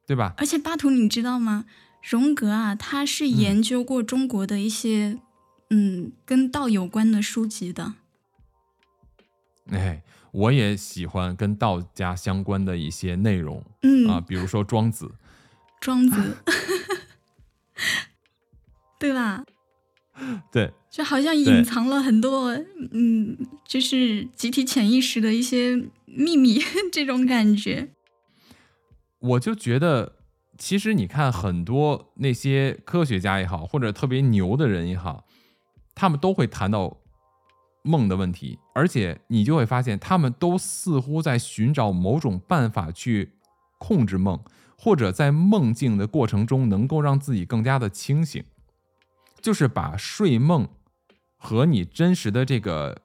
[0.06, 0.34] 对吧？
[0.38, 1.66] 而且巴图，你知道吗？
[2.02, 5.20] 荣格啊，他是研究过中国的一些
[5.70, 7.96] 嗯跟道有关的书籍的。
[9.72, 15.16] 哎，我也喜欢跟道家相关的一些内容嗯，啊，比如说庄子，
[15.82, 16.38] 庄子，
[19.00, 19.44] 对吧？
[20.52, 22.50] 对，就好像隐藏了很多
[22.92, 23.38] 嗯，
[23.68, 25.76] 就是集体潜意识的一些
[26.06, 26.60] 秘密，
[26.92, 27.90] 这种感觉。
[29.20, 30.14] 我就觉得，
[30.58, 35.26] 其实你看很多那些科学家也好，或者特别牛的人也好，
[35.94, 36.98] 他们都会谈到
[37.84, 43.34] 梦的问题，而且你就会发现，他们都似乎在寻找某种办法去
[43.78, 44.40] 控制梦，
[44.78, 48.44] 或者在梦境的过程中能够让自己更加的清醒，
[49.42, 50.68] 就是把睡梦
[51.38, 52.98] 和你真实的这个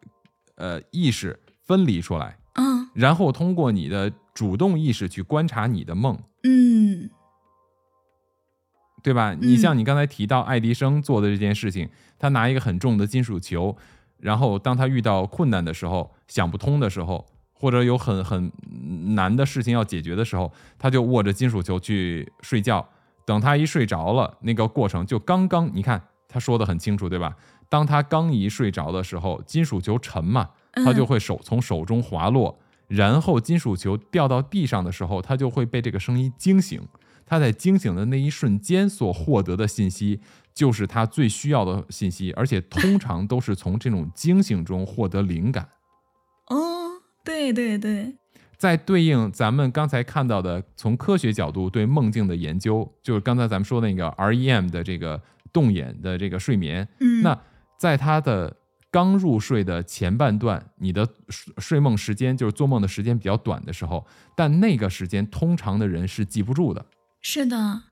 [0.57, 2.39] 呃意识分离出来。
[2.55, 7.09] 嗯然后通过你的主动意识去观察你的梦，嗯
[9.03, 9.35] 对吧？
[9.35, 13.74] 你像你刚才提到爱迪生做的这件事情，他拿一个很重的金属球，
[14.18, 18.53] 然后当他遇到困难的时候、想不通的时候，或者有很很
[19.16, 22.87] 难的事情要解决的时候，他就握着金属球去睡觉。
[23.24, 27.37] 等他一睡着了，那个过程就刚刚，你看他说的很清楚，对吧？
[27.68, 32.59] 当他刚一睡着的时候，金属球沉嘛，他就会手从手中滑落，
[32.89, 36.80] 然后金属球掉到地上的时候，他就会被这个声音惊醒。
[37.26, 40.20] 他在惊醒的那一瞬间所获得的信息，
[40.53, 45.68] 就是他最需要的信息，而且通常都是从这种惊醒中获得灵感。
[46.49, 48.16] 哦，对对对，
[48.59, 55.22] 在对应咱们刚才看到的，从科学角度对梦境的研究，就是刚才咱们说的那个 REM 的这个
[55.53, 57.38] 动眼的这个睡眠，嗯，那
[57.78, 58.57] 在他的
[58.90, 66.86] 刚入睡的前半段，你的睡睡梦时间就是做梦的时间比较短的时候，但那个时间通常的人是记不住的，
[67.20, 67.82] 是的，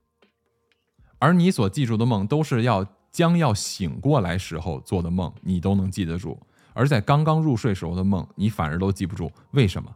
[1.18, 6.38] 而你所记住的梦都是要将要醒过来时候做的梦，你都能记得住，
[6.72, 9.94] 而在刚刚入睡时候的梦，你反而都记不住，为什么？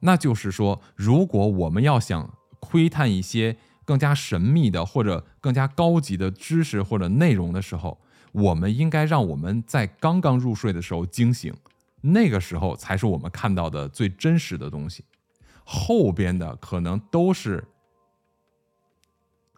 [0.00, 3.56] 那就是说，如果我们要想窥探一些
[3.88, 7.98] 更加神秘的或者更加高级的知识或者内容的时候，
[8.32, 11.54] 我们应该让我们在刚刚入睡的时候惊醒，
[12.02, 15.04] 那个时候才是我们看到的最真实的东西，
[15.64, 17.64] 后边的可能都是，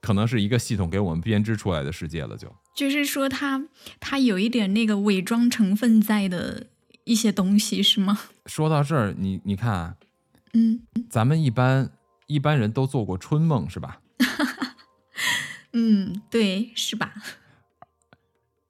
[0.01, 3.65] 可能是一个系统给我们编织出来的世界了就，就是说它
[3.99, 6.69] 它有一点那个伪装成分在的
[7.03, 8.17] 一些东西，是吗？
[8.47, 9.97] 说到这儿，你你看啊，
[10.53, 11.91] 嗯咱们一般
[12.29, 13.99] 一般人都做过春梦是吧？
[15.73, 17.15] 嗯，对，是吧？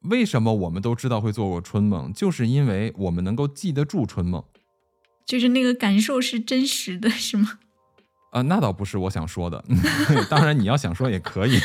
[0.03, 2.13] 为什么我们都知道会做过春梦？
[2.13, 4.43] 就是因为我们能够记得住春梦。
[5.27, 7.59] 就是那个感受是真实的，是吗？
[8.31, 9.65] 啊、那倒不是我想说的。
[10.31, 11.61] 当然，你要想说也可以。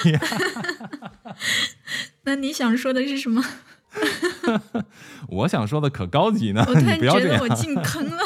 [2.23, 3.43] 那你想说的是什么？
[5.29, 7.49] 我想说的可高级呢我，突你然觉得我。
[7.49, 8.23] 进坑了。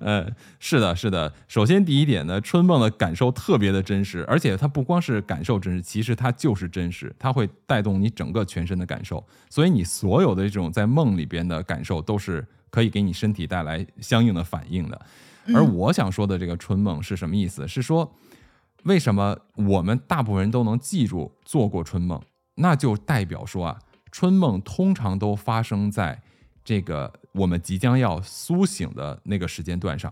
[0.00, 0.26] 呃
[0.58, 1.32] 是的，是的。
[1.48, 9.24] 首先第一点呢，春梦的感受特别的真实，而且它不光是感受真实，其实它就是真实，它会带动你整个全身的感受。
[9.50, 15.00] 所以你所有的这种在梦里边的感受，都是可以给你身体带来相应的反应的。
[15.54, 17.66] 而我想说的这个春梦是什么意思？
[17.68, 18.12] 是说，
[18.84, 22.20] 为什么我们大部分人都能记住做过春梦？
[22.56, 23.78] 那就代表说啊，
[24.10, 26.22] 春梦通常都发生在
[26.66, 30.10] 这个我们即将要苏醒的那个时间段上。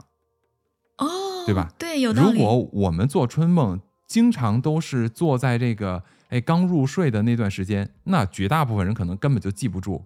[0.99, 1.73] 哦，对吧？
[1.77, 2.39] 对，有道理。
[2.39, 10.05] 如果我们做春梦，经常都是坐在这个哎刚入睡的那段时间，那绝大部分人可能根本就记不住。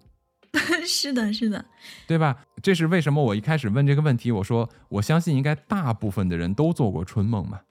[0.87, 1.63] 是的，是的，
[2.07, 2.47] 对吧？
[2.63, 3.23] 这是为什么？
[3.23, 7.61] 我一开始问这个问题，我说我相信应该大部分的人都做过春梦嘛，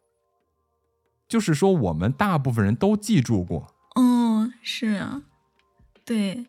[1.27, 3.75] 就是说我们大部分人都记住过。
[3.97, 5.23] 哦，是啊，
[6.05, 6.47] 对。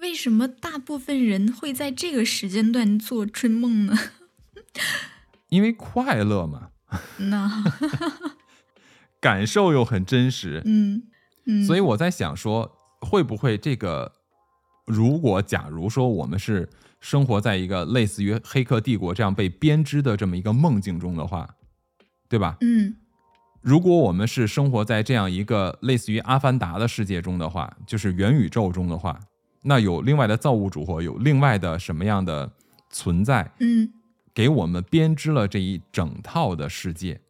[0.00, 3.94] 为什么大部分人会在这个时间段做春梦呢？
[5.48, 6.70] 因为快乐嘛。
[7.18, 7.64] 那
[9.20, 10.62] 感受又很真实。
[10.64, 11.02] 嗯
[11.44, 11.64] 嗯。
[11.64, 14.12] 所以我在想说，会不会这个？
[14.86, 21.48] 如果假如说我们是生活在一个类似于《黑客帝国》这样被编织的这么一个梦境中的话，
[22.28, 22.56] 对吧？
[22.60, 22.96] 嗯。
[23.60, 29.20] 如果我们是生活在这样一个类似于《阿凡达》的世界中的话，就是元宇宙中的话，
[29.62, 32.52] 那有另外的造物主或有另外的什么样的
[32.90, 33.92] 存在，嗯，
[34.32, 37.20] 给我们编织了这一整套的世界。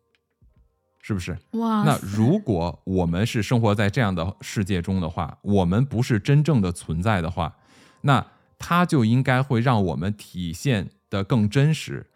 [1.02, 1.36] 是不是？
[1.52, 1.82] 哇！
[1.82, 7.56] 那如果我们是生活在这样的世界中的话，我们不是真正的存在的话，
[8.02, 8.24] 那
[8.58, 12.06] 它就应该会让我们体现的更真实。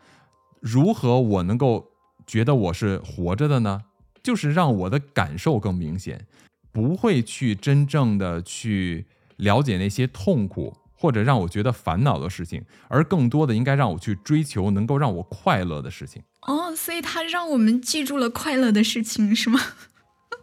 [0.60, 1.92] 如何我能够
[2.26, 3.84] 觉得我是活着的呢？
[4.22, 6.26] 就是让我的感受更明显，
[6.70, 9.06] 不会去真正的去
[9.36, 16.22] 了解那些痛苦或者让我觉得烦恼的事情，而更多的应该让我去追求能够让我快乐的事情。
[16.42, 19.60] 哦，所以他让我们记住了快乐的事情，是吗？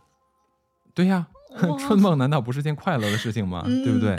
[0.94, 1.28] 对呀，
[1.80, 3.64] 春梦难道不是件快乐的事情吗？
[3.66, 4.16] 对不对？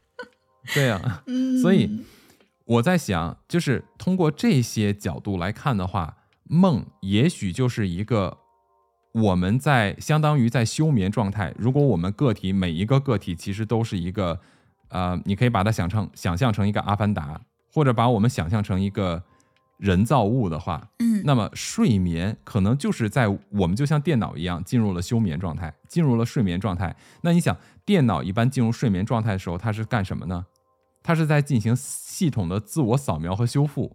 [0.74, 1.22] 对呀，
[1.62, 2.04] 所以
[2.64, 8.38] 我在想，就是通过这些角度来看的话，梦也许就是一个
[9.22, 11.52] 我们在相当于在休眠状态。
[11.58, 14.38] 如果我们个体每一个个体其实都是一个，
[14.88, 17.40] 呃，你可以把它想成想象成一个阿凡达，
[17.72, 19.22] 或者把我们想象成一个。
[19.78, 26.96] 人造物的话，嗯，那么睡眠可能就是在我们就像电脑一样进入了休眠状态，进入了睡眠状态。
[27.20, 27.54] 那你想，
[27.84, 30.46] 电脑一般进入睡眠状态的时候，它是干什么呢？
[31.02, 33.94] 它是在进行系统的自我扫描和修复。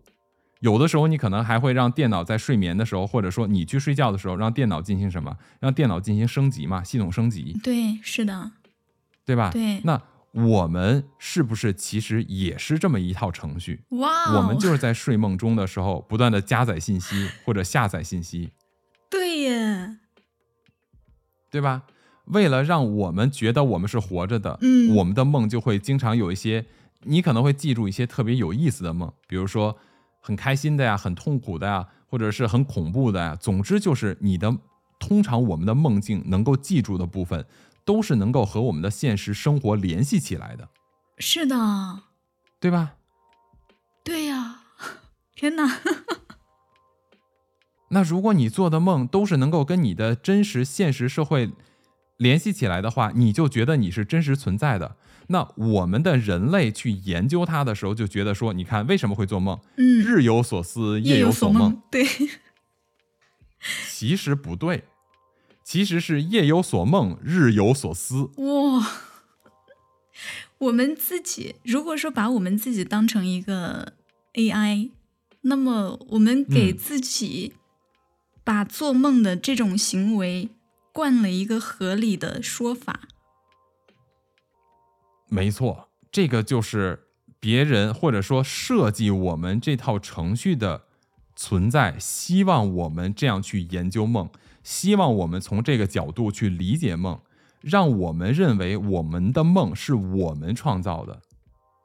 [0.61, 5.37] 有的时候，你可能还会让电脑在睡眠的时候，或者说你去睡觉的时候，让电脑进行什么？
[5.59, 6.83] 让电脑进行升级嘛？
[6.83, 7.55] 系统升级。
[7.61, 8.53] 对，是的，
[9.25, 9.51] 对吧？
[9.51, 9.81] 对。
[9.83, 10.01] 那。
[10.33, 13.81] 我们是不是其实也是这么一套程序？
[13.89, 14.37] 哇！
[14.37, 18.51] 我们就是在睡梦中的时候，不断的加载信息或者下载信息。
[19.11, 19.97] 对耶，
[21.49, 21.83] 对吧？
[22.27, 26.65] 为了让我们觉得我们是活着的，嗯，我们的梦就会经常有一些，
[27.01, 29.77] 你可能会记住一些特别有意思的梦，比如说
[30.21, 33.35] 很开心的呀，很痛苦的呀，或者是很恐怖的呀。
[33.35, 34.55] 总之就是你的，
[34.97, 37.45] 通常我们的梦境能够记住的部分。
[37.83, 40.69] 都是能够和我们的现实生活联系起来的，
[41.17, 42.03] 是的，
[42.59, 42.93] 对吧？
[44.03, 44.61] 对呀，
[45.35, 45.79] 天哪！
[47.89, 51.51] 那如果你做的梦都是能够跟你的真实现实社会
[52.17, 54.95] 联系起来的话，你就觉得你是真实存在的。
[55.31, 59.59] 那我们的人类去研究它的时候，就觉得说，你看为什么会做梦？
[59.77, 61.81] 嗯，日有所思，夜有所梦。
[61.89, 62.05] 对，
[63.89, 64.83] 其实不对。
[65.63, 68.29] 其实是夜有所梦，日有所思。
[68.35, 68.91] 哇，
[70.57, 73.93] 我们自己如果说把我们自己当成一个
[74.33, 74.89] AI，
[75.41, 77.53] 那么我们给自己
[78.43, 80.49] 把做梦的这种行为
[80.91, 83.07] 灌了一个合理的说法。
[85.33, 87.07] 没错，这个就是
[87.39, 90.83] 别人或者说设计我们这套程序的
[91.37, 94.29] 存在，希望我们这样去研究梦。
[94.61, 97.21] 希望我们从这个角度去理解梦，
[97.61, 101.21] 让我们认为我们的梦是我们创造的。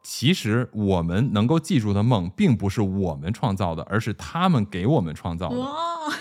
[0.03, 5.57] 其实我们能够记住的梦，并不是我们创造的，而是他们给我们创造的。
[5.57, 6.13] 哇，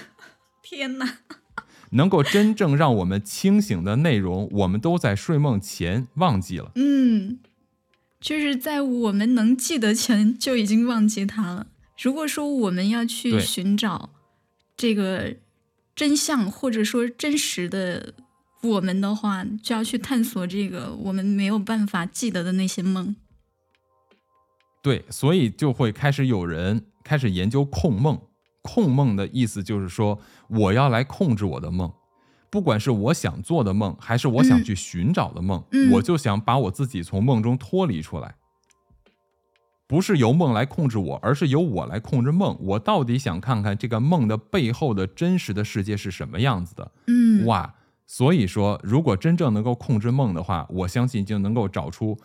[0.62, 1.06] 天哪！
[1.96, 6.72] 能够真正让我们清醒的内容，我们都在睡梦前忘记了。
[6.76, 7.40] 嗯，
[8.22, 11.68] 就是在我们能记得前就已经忘记它了。
[12.02, 14.12] 如果说我们要去寻找
[14.78, 15.36] 这个。
[15.96, 18.14] 真相或者说真实的
[18.62, 23.16] 我们的话，就要去探索这个我们没有办法记得的那些梦。
[24.84, 28.20] 对，所以就会开始有人开始研究控梦。
[28.66, 31.94] 控梦的意思就是说，我要来控制我的梦，
[32.50, 38.36] 不管是我想做的梦，还是我想去寻找的梦，嗯我就想把我自己从梦中脱离出来。
[39.88, 42.58] 不是由梦来控制我，而是由我来控制梦。
[42.60, 46.92] 我到底想看看这个梦的背后的真实的世界是什么样子的？
[47.06, 47.76] 嗯，哇！
[48.08, 52.18] 所以说，如果真正能够控制梦的话，我相信就能够找出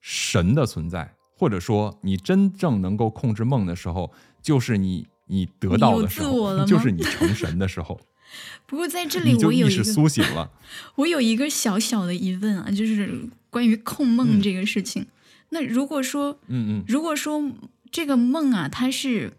[0.00, 4.10] 神的存在，或者说你真正能够控制梦的时候，
[4.40, 8.00] 就是你你得到的时候， 就是你成神的时候，
[8.66, 10.50] 不过在这里你就意识我有一个苏醒了。
[10.96, 15.06] 我有一个小小的疑问啊，就是关于控梦这个事情。
[15.50, 17.50] 那如果说，嗯嗯，如果说
[17.90, 19.34] 这个梦啊，它是，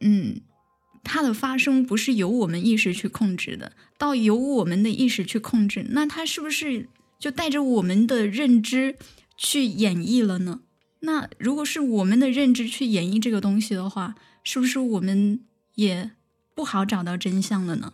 [0.00, 0.40] 嗯，
[1.02, 8.96] 它的发生不是由我们意识去控制的，到由我们的意识去控制，那它是不是就带着我们的认知
[9.36, 10.60] 去演绎了呢？
[11.00, 14.14] 那如果是我们的认知去演绎这个东西的话，
[14.46, 15.40] 是不是我们
[15.74, 16.12] 也
[16.54, 17.92] 不好找到真相了呢？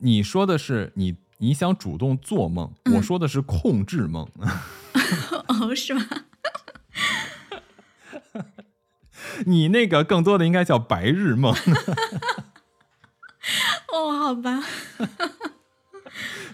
[0.00, 4.28] 你说的是你你想主动做梦，嗯我说的是控制梦。
[5.48, 6.04] 哦，是吗？
[9.46, 11.52] 你那个更多的应该叫白日梦。
[13.92, 14.62] 哦，好吧。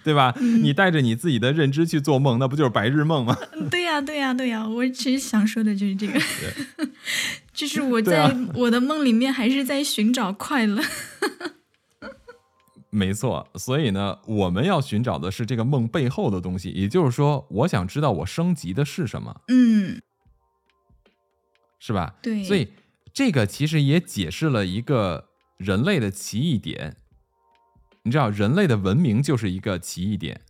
[0.02, 0.34] 对吧？
[0.40, 3.36] 嗯你带着你自己的认知去做梦，那不就是白日梦吗？
[3.70, 6.20] 对呀、对呀、对呀、我其实想说的就是这个，
[7.52, 10.82] 就是我在啊我的梦里面还是在寻找快乐。
[12.90, 20.00] 没错，所以呢，我们要寻找的是这个梦背后的东西，也就是说，我想知道我升级的是什么，嗯，
[21.80, 22.14] 是吧？
[22.22, 22.68] 对，所以
[23.12, 26.96] 这个其实也解释了一个人类的奇异点。
[28.04, 30.40] 你知道，人类的文明就是一个奇异点，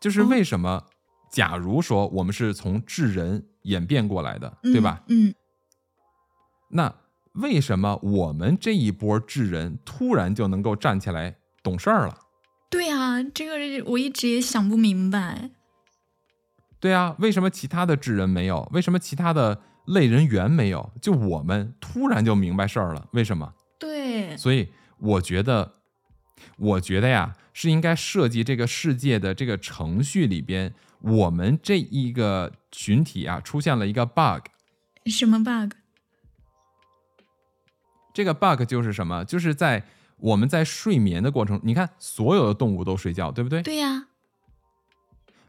[0.00, 0.84] 就是哦为什么？
[1.30, 5.02] 假如说我们是从智人演变过来的，对吧？
[5.08, 5.34] 嗯？
[6.68, 6.94] 那
[7.34, 12.18] 为什么我们这一波智人突然就能够站起来懂事儿了？
[12.70, 15.50] 对啊，这个我一直也想不明白。
[16.80, 18.68] 对啊，为什么其他的智人没有？
[18.72, 20.92] 为什么其他的类人猿没有？
[21.00, 23.08] 就我们突然就明白事儿了？
[23.12, 23.54] 为什么？
[23.78, 25.76] 对，所以我觉得，
[26.56, 34.46] 我觉得呀，是应该设计这个世界的这个程序里边，我们这一个群体啊出现了一个 bug。
[35.06, 35.74] 什么 bug？
[38.14, 39.24] 这个 bug 就是什么？
[39.24, 39.84] 就是在
[40.18, 43.62] 我们在睡眠的过程，你看所有的动物都睡觉，对不对？
[43.62, 44.08] 对呀、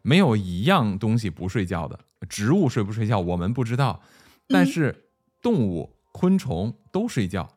[0.01, 1.99] 没有一样东西不睡觉的。
[2.29, 4.01] 植物睡不睡觉我们不知道，
[4.47, 5.09] 但嗯是
[5.41, 7.53] 动物、昆虫都睡觉，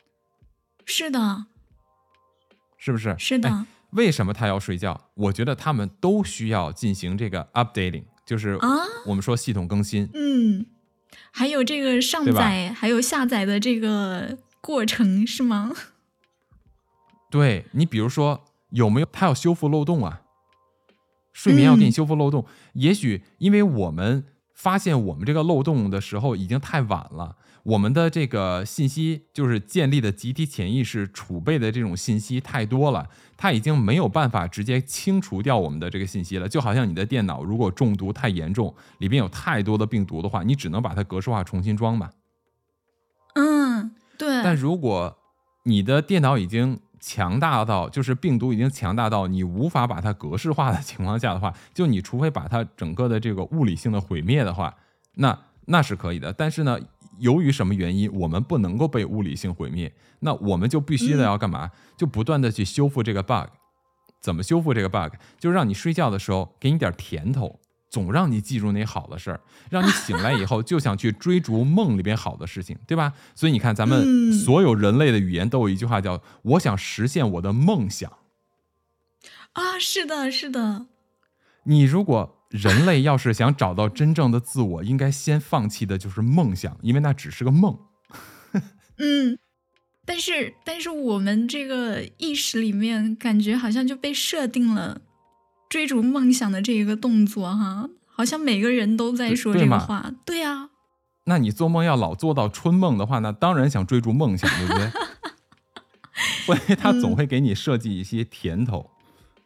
[0.84, 1.46] 是的，
[2.76, 3.14] 是不是？
[3.18, 5.00] 是的，哎为什么他要睡觉？
[5.14, 8.68] 我觉得他们都需要进行这个 updating，就是啊
[9.06, 10.10] 我们说系统更新。
[10.12, 10.66] 嗯，
[11.30, 15.72] 还有这个上载还有下载的这个过程是吗？
[17.30, 20.22] 对你，比如说有没有他要修复漏洞啊？
[21.32, 27.36] 睡眠要给你嗯修复漏洞，也许因为我们发现我们这个漏洞的时候已经太晚了，
[27.66, 36.48] 我们的这个信息就是建立的集体潜意识储备的这种信息太多了，它已经没有办法直接清除掉我们的这个信息了。
[36.48, 42.12] 就好像你的电脑如果中毒太严重，里边有太多的病毒的话，你只能把它格式化重新装吧。
[43.34, 45.18] 嗯，对，但如果
[45.64, 54.76] 你的电脑已经强大到，就是病毒已经强大到你无法把它格式化的情况下的话，就你除非把它整个的这个物理性的毁灭的话，
[55.14, 56.32] 那那是可以的。
[56.32, 56.78] 但是呢，
[57.18, 61.70] 由于什么原因，我们不能够被物理性毁灭，那我们就必须的要干嘛？
[61.96, 63.48] 就不断的去修复这个 bug。
[64.20, 65.14] 怎么修复这个 bug？
[65.38, 69.40] 就让你睡觉的时候给你点甜头，总让你记住那好的事儿，
[69.70, 73.12] 让你醒来以后就想去追逐梦里边好的事情，对吧？
[73.34, 78.10] 所以你看，咱们嗯所有人类的语言都有一句话叫“我想实现我的梦想”。
[79.52, 80.86] 啊，是的，是的，
[81.64, 87.78] 你如果人类要是想找到真正的自我，应该先放弃的就是梦想，因为那只是个梦。
[88.98, 89.38] 嗯。
[90.08, 95.00] 但是，但是我们这个意识里面，感觉好像就被设定了
[95.68, 100.12] 追逐梦想的这一个动作，哈，好像每个人都在说这个话。
[100.24, 100.70] 对呀、
[101.24, 104.92] 那你做梦要老做到春梦的话，那当然想追逐梦想，对不对？
[106.46, 108.92] 所以他总会给你设计一些甜头。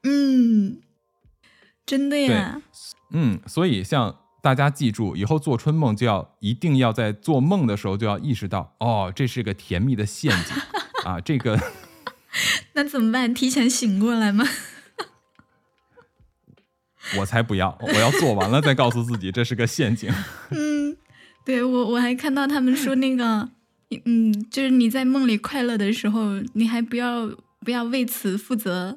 [0.03, 0.83] 嗯，
[1.91, 2.63] 真的呀，
[3.11, 10.55] 嗯，所以像大家记住，以后做春梦就要一定要在做梦的时候就要意识到，哦，这是个甜蜜的陷阱
[11.05, 11.21] 啊！
[11.21, 11.59] 这个
[12.75, 13.35] 那怎么办？
[13.35, 14.45] 提前醒过来吗？
[17.19, 20.09] 我才不要，我要做完了再告诉自己这是个陷阱。
[20.55, 20.97] 嗯，
[21.45, 23.49] 对我我还看到他们说那个，
[24.05, 27.29] 嗯，就是你在梦里快乐的时候，你还不要
[27.65, 28.97] 不要为此负责。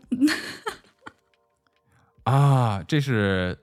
[2.23, 3.57] 啊，这是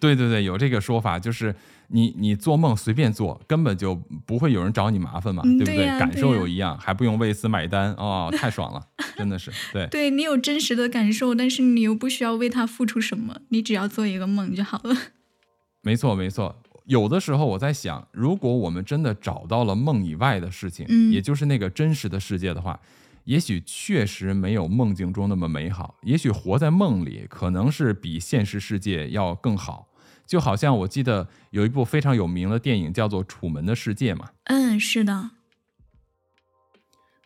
[0.00, 1.54] 对对对，有这个说法，就是
[1.88, 3.94] 你你做梦随便做，根本就
[4.26, 8.82] 不会有人找你麻烦嘛，嗯对不感对呀对呀受有一样，还不用为此买单哦，太爽了，
[9.16, 9.86] 真的是对。
[9.88, 14.96] 对你有真实的感受，但是你又不需要为他付出什么，你只要做一个梦就好了。
[15.82, 16.60] 没错，没错。
[16.86, 22.78] 有的时候我在想，如果我们真的找到了梦以外的事情，嗯也就是那个真实的世界的话，
[23.24, 25.96] 也许确实没有梦境中那么美好。
[26.02, 29.88] 也许活在梦里，可能是比现实世界要更好。
[30.26, 35.32] 就好像我记得有一部非常有名的电影叫做《楚门的世界》嘛，嗯，是的，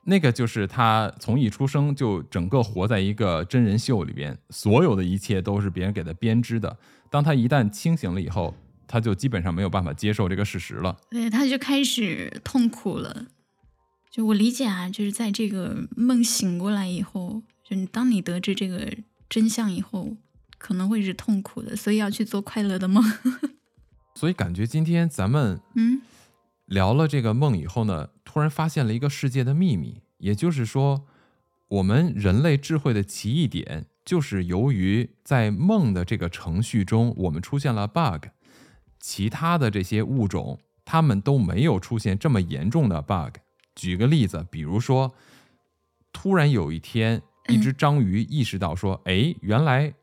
[0.05, 6.77] 那个就是他从一出生就整个活在一个真人秀里边，所有的一切都是别人给他编织的。
[7.09, 8.53] 当他一旦清醒了以后，
[8.89, 10.97] 他就基本上没有办法接受这个事实了。
[11.11, 13.27] 对，他就开始痛苦了。
[14.19, 18.93] 就我理解啊，就是在这个梦醒过来以后，就你当你得知这个
[19.29, 20.17] 真相以后，
[20.59, 23.01] 可能会是痛苦的，所以要去做快乐的梦。
[24.17, 26.03] 所以感觉今天咱们嗯
[26.67, 31.05] 聊了这个梦以后呢，突然发现了一个世界的秘密，也就是说，
[31.69, 38.27] 我们人类智慧的奇异点，就是由于在梦的这个程序中，我们出现了 bug，
[38.99, 43.37] 其他的这些物种，它们都没有出现这么严重的 bug。
[43.79, 45.15] 举个例子，比如说，
[46.13, 49.95] 突然有一天，一只章鱼意识到说：“哎，原来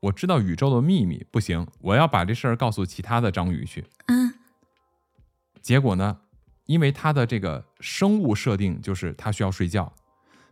[0.00, 4.34] 我知道宇宙的秘密，不行，我要把这事儿告诉其他的章鱼去。”嗯。
[5.62, 6.20] 结果呢，
[6.66, 9.94] 因为它的这个生物设定就是它需要睡觉，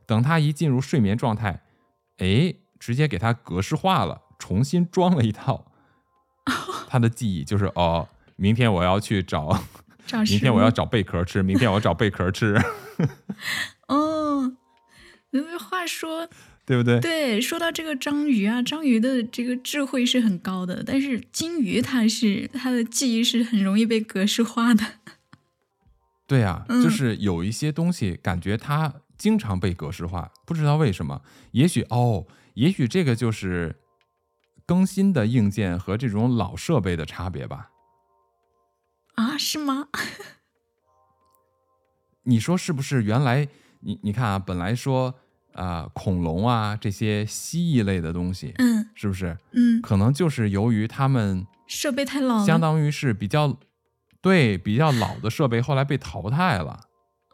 [0.06, 1.62] 等它一进入睡眠状态，
[2.16, 5.70] 哎，直接给它格式化了，重新装了一套。
[6.88, 9.62] 它的记忆，就是哦，明天我要去找，
[10.08, 12.56] 找明天我要找贝壳吃，明天我要找贝壳吃，
[13.86, 14.56] 哦。
[15.30, 16.26] 因为话说，
[16.64, 16.98] 对不对？
[17.00, 24.82] 对，说到这个章鱼啊，章鱼的这个智慧是很高的，但是金鱼它是它的记忆是很容易被格式化的。
[26.26, 31.20] 对呀、嗯就是有一些东西感觉它经常被格式化，不知道为什么。
[31.52, 33.76] 也许哦，也许这个就是
[34.64, 37.68] 更新的硬件和这种老设备的差别吧。
[39.18, 39.88] 啊，是吗？
[42.22, 43.02] 你说是不是？
[43.02, 43.48] 原来
[43.80, 45.14] 你你看啊，本来说
[45.54, 53.58] 啊、恐龙啊这些蜥蜴类的东西，嗯是不是嗯，可能就是由于他们设备太老，相当于是比较
[54.20, 56.80] 对比较老的设备，后来被淘汰了。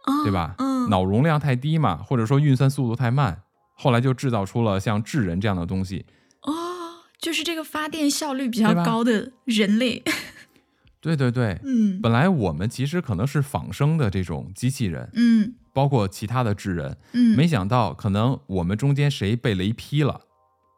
[0.07, 0.55] 哦对吧？
[0.59, 3.43] 嗯，脑容量太低嘛，或者说运算速度太慢，
[3.75, 6.07] 后来就制造出了像智人这样的东西。
[6.43, 10.03] 哦，就是这个发电效率比较高的人类。
[11.05, 12.01] 对对对，嗯。
[12.01, 15.55] 本来我们其实可能是仿生的这种机器人，嗯。
[15.75, 20.21] 包括其他的智人，嗯，没想到可能我们中间谁被雷劈了，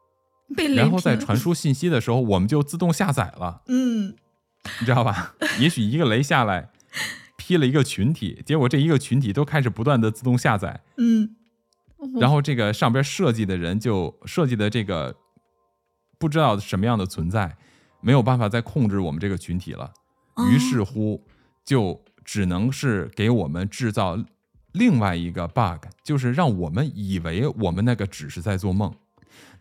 [0.57, 4.15] 被雷然后在传输信息的时候，我们就自动下载了， 嗯
[4.81, 5.35] 你知道吧？
[5.61, 6.71] 也许一个雷下来，
[7.37, 11.37] 劈了一个群体，结果这一个群体都开始不断的自动下载，嗯，
[12.19, 15.15] 然后这个上边设计的人就设计的这个
[16.19, 17.59] 不知道什么样的存在，
[18.01, 19.93] 没有办法再控制我们这个群体了，哦
[20.51, 21.25] 于是乎
[21.65, 24.19] 就只能是给我们制造
[24.73, 28.95] 另外一个 bug，就是让我们以为我们那个只是在做梦，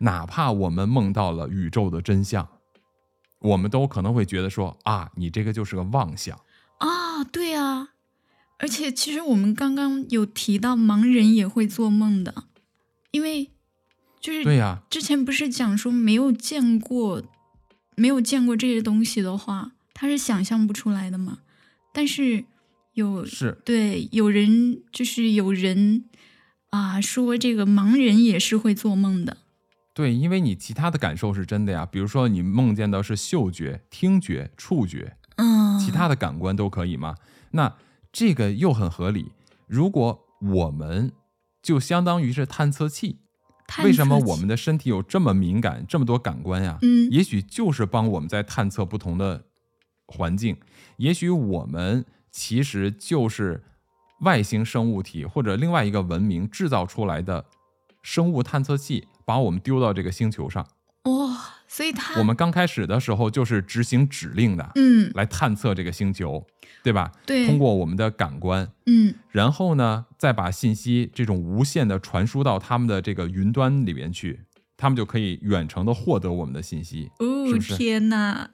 [0.00, 2.46] 哪怕我们梦到了宇宙的真相，
[3.40, 6.38] 我们都可能会觉得说啊，你这个就是个妄想。
[6.78, 7.90] 啊，对啊，
[8.58, 12.44] 而且其实我们刚刚有提到盲人也会做梦的，
[13.12, 13.50] 因为
[14.20, 17.22] 就是对呀、之前不是讲说没有见过，
[17.94, 21.38] 没有见过这些东西的话，他是想象不出来的嘛。
[21.94, 22.44] 但是
[22.92, 26.04] 有是对有人就是有人
[26.68, 29.38] 啊说这个盲人也是会做梦的，
[29.94, 37.14] 对，因为你其他的感受是真的呀，比如说你梦见的是嗅觉、听觉、触觉，嗯，其他的感官都可以吗？
[37.52, 37.74] 那
[38.12, 39.32] 这个又很合理。
[39.66, 41.12] 如果我们
[41.62, 43.20] 就相当于是探测器，
[43.66, 46.78] 探为什么我们的身体有这么敏感、这么多感官呀？
[46.82, 49.45] 嗯也许就是帮我们在探测不同的
[50.06, 50.56] 环境。
[50.96, 53.62] 也许我们其实就是
[54.20, 57.44] 外星生物体或者另外一个文明制造出来的
[58.02, 60.66] 生物探测器，把我们丢到这个星球上。
[61.04, 61.38] 哇、
[61.68, 66.44] 所以他我们刚开始的时候就是执行指令的，嗯来探测这个星球，
[66.82, 67.12] 对吧？
[67.24, 74.40] 对通过我们的感官，嗯然后呢，再把信息这种无限的传输到他们的这个云端里边去，
[74.76, 77.12] 他们就可以远程的获得我们的信息。
[77.20, 78.50] 哦是是天哪，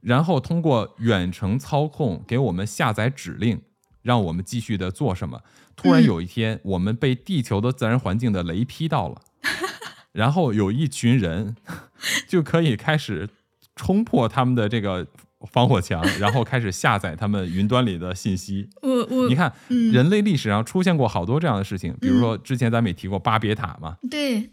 [0.00, 3.60] 然后通过远程操控给我们下载指令，
[4.02, 5.42] 让我们继续的做什么。
[5.76, 9.22] 突然有一天，我们被地球的自然环境的雷劈到了，
[10.12, 11.56] 然后有一群人
[12.28, 13.28] 就可以开始
[13.74, 15.06] 冲破他们的这个
[15.50, 18.68] 防火墙， 然后开始下载他们云端里的信息。
[18.82, 24.50] 我我你看，嗯人类历史上出现过好多这样的事情，比如说之前咱们也提过巴别塔嘛，对，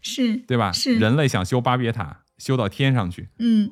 [0.00, 0.72] 是对吧？
[0.72, 3.28] 是人类想修巴别塔，修到天上去。
[3.38, 3.70] 嗯，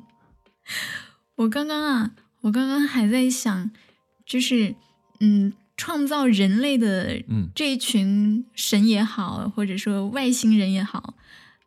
[1.35, 3.71] 我刚刚啊，我刚刚还在想，
[4.25, 4.75] 就是
[5.19, 11.15] 嗯，创造人类的嗯这一群神也好，或者说外星人也好，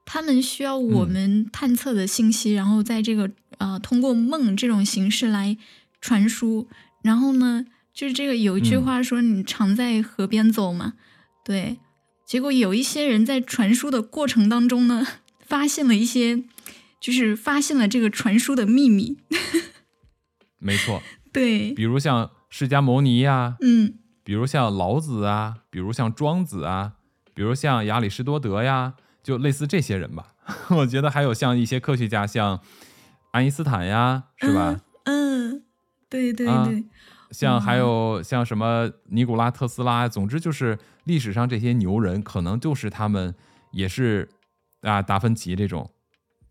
[0.05, 5.57] 他们需要我嗯们探测的信息，然后在这个呃通过梦这种形式来
[6.01, 6.69] 传输。
[7.03, 10.95] 然后呢，就是这个有一句嗯话说，你常在河边走嘛，
[11.45, 11.79] 对。
[12.25, 15.07] 结果有一些人在传输的过程当中呢，
[15.47, 16.43] 发现了一些，
[17.05, 19.19] 就是发现了这个传输的秘密。
[20.59, 26.95] 没错， 对，比如像释迦牟尼呀、嗯比如像老子啊，比如像庄子啊，
[27.35, 30.33] 比如像亚里士多德呀，就类似这些人吧。
[30.75, 32.59] 我觉得还有像一些科学家，像
[33.33, 34.81] 爱因斯坦呀，是吧？
[35.05, 35.63] 嗯，
[36.09, 36.87] 对对啊对，
[37.33, 43.35] 像还有像什么尼古拉特斯拉，总之就是历史上这些牛人，可能就是他们
[43.73, 44.31] 也是
[44.81, 45.91] 啊，达芬奇这种，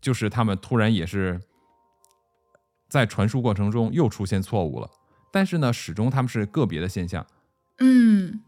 [0.04, 1.40] 就是他们突然也是
[2.90, 4.90] 在传输过程中又出现错误了，
[5.32, 7.26] 但是呢，始终他们是个别的现象。
[7.78, 8.42] 嗯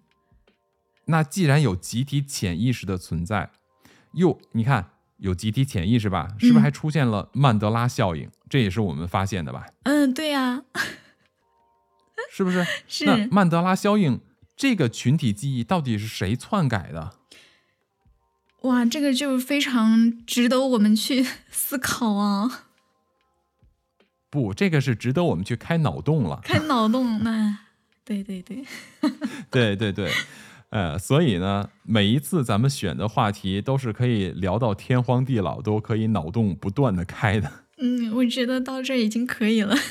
[1.06, 3.50] 那既然有集体潜意识的存在，
[4.12, 8.30] 又你看有集体潜意识吧，是不是嗯还出现了曼德拉效应？
[8.50, 9.66] 这也是我们发现的吧？
[9.84, 10.62] 嗯，对呀、
[12.30, 12.58] 是不是？
[13.06, 14.20] 那是曼德拉效应
[14.54, 17.14] 这个群体记忆到底是谁篡改的？
[18.62, 22.64] 哇，这个就非常值得我们去 思考啊，
[24.28, 26.40] 不，这个是值得我们去开脑洞了。
[26.42, 27.22] 开脑洞。
[27.22, 27.58] 那
[28.04, 28.64] 对对对，
[29.50, 30.10] 对对 对，
[30.70, 37.50] 呃，所以呢，每一次咱们选的话题都是可以聊到天荒地老，都可以脑洞不断的开的。
[37.78, 39.76] 嗯，我觉得到这儿已经可以了。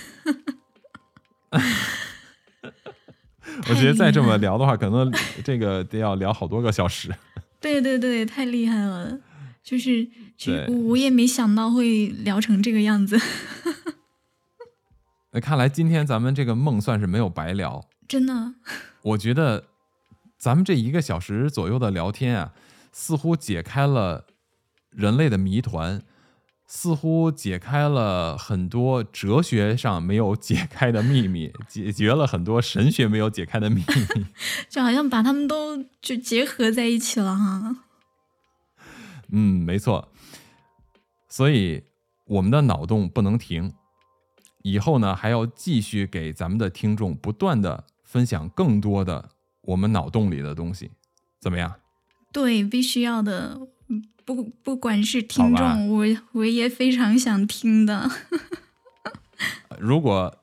[3.69, 5.13] 我觉得再这么聊的话，可能
[5.43, 7.15] 这个得要聊好多个小时。
[7.65, 9.19] 对对对，太厉害了！
[9.63, 10.07] 就是，
[10.67, 13.19] 我我也没想到会聊成这个样子，
[15.33, 17.83] 那看来今天咱们这个梦算是没有白聊。
[18.07, 18.53] 真的。
[19.01, 19.65] 我觉得
[20.37, 22.53] 咱们这一个小时左右的聊天啊，
[22.91, 24.25] 似乎解开了
[24.91, 26.03] 人类的谜团，
[26.67, 33.83] 似乎解开了很多哲学上没有解开的秘密， 解决了很多神学没有解开的秘
[34.15, 34.25] 密。
[34.67, 37.77] 就好像把他们都就结合在一起了哈。
[39.29, 40.11] 嗯，没错。
[41.27, 41.83] 所以
[42.25, 43.73] 我们的脑洞不能停，
[44.63, 49.29] 以后呢还要继续给咱们的听众不断的分享更多的
[49.61, 50.91] 我们脑洞里的东西，
[51.39, 51.75] 怎么样？
[52.31, 53.59] 对，必须要的。
[54.25, 58.09] 嗯不不管是听众，我我也非常想听的。
[59.79, 60.35] 如果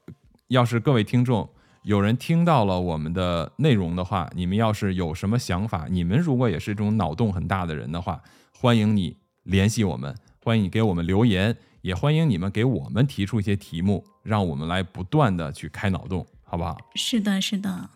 [0.49, 1.49] 要是各位听众
[1.83, 8.23] 有人听到了我们的内容的话，你们要是有什么想法，你们如果也是这种脑洞很大的人的话，
[8.57, 10.15] 欢迎你联系我们，
[10.45, 17.91] 欢迎你给我们留言，也欢迎你们给我们提出一些题目，让我们来不断的去开脑洞，好不好是的，是的。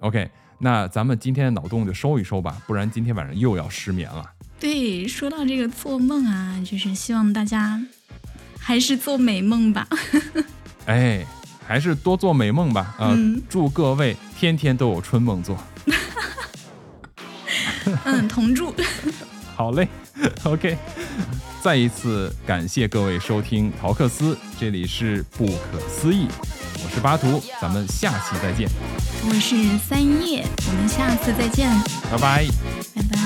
[0.00, 0.30] ？OK，
[0.62, 4.22] 那咱们今天的脑洞就收一收吧，不然今天晚上又要失眠了。
[4.60, 7.82] 对，说到这个做梦啊，就是希望大家
[8.58, 9.88] 还是做美梦吧。
[10.84, 11.24] 哎，
[11.66, 12.94] 还是多做美梦吧。
[12.98, 15.56] 啊、嗯祝各位天天都有春梦做。
[18.04, 18.74] 嗯，同祝。
[19.56, 19.88] 好嘞
[20.44, 20.76] ，OK。
[21.62, 26.26] 再一次感谢各位收听陶克斯，这里是不可思议，
[26.82, 28.68] 我是巴图，咱们下期再见，
[29.28, 31.70] 我是三叶，我们下次再见，
[32.10, 32.46] 拜拜。
[32.94, 33.18] 拜拜。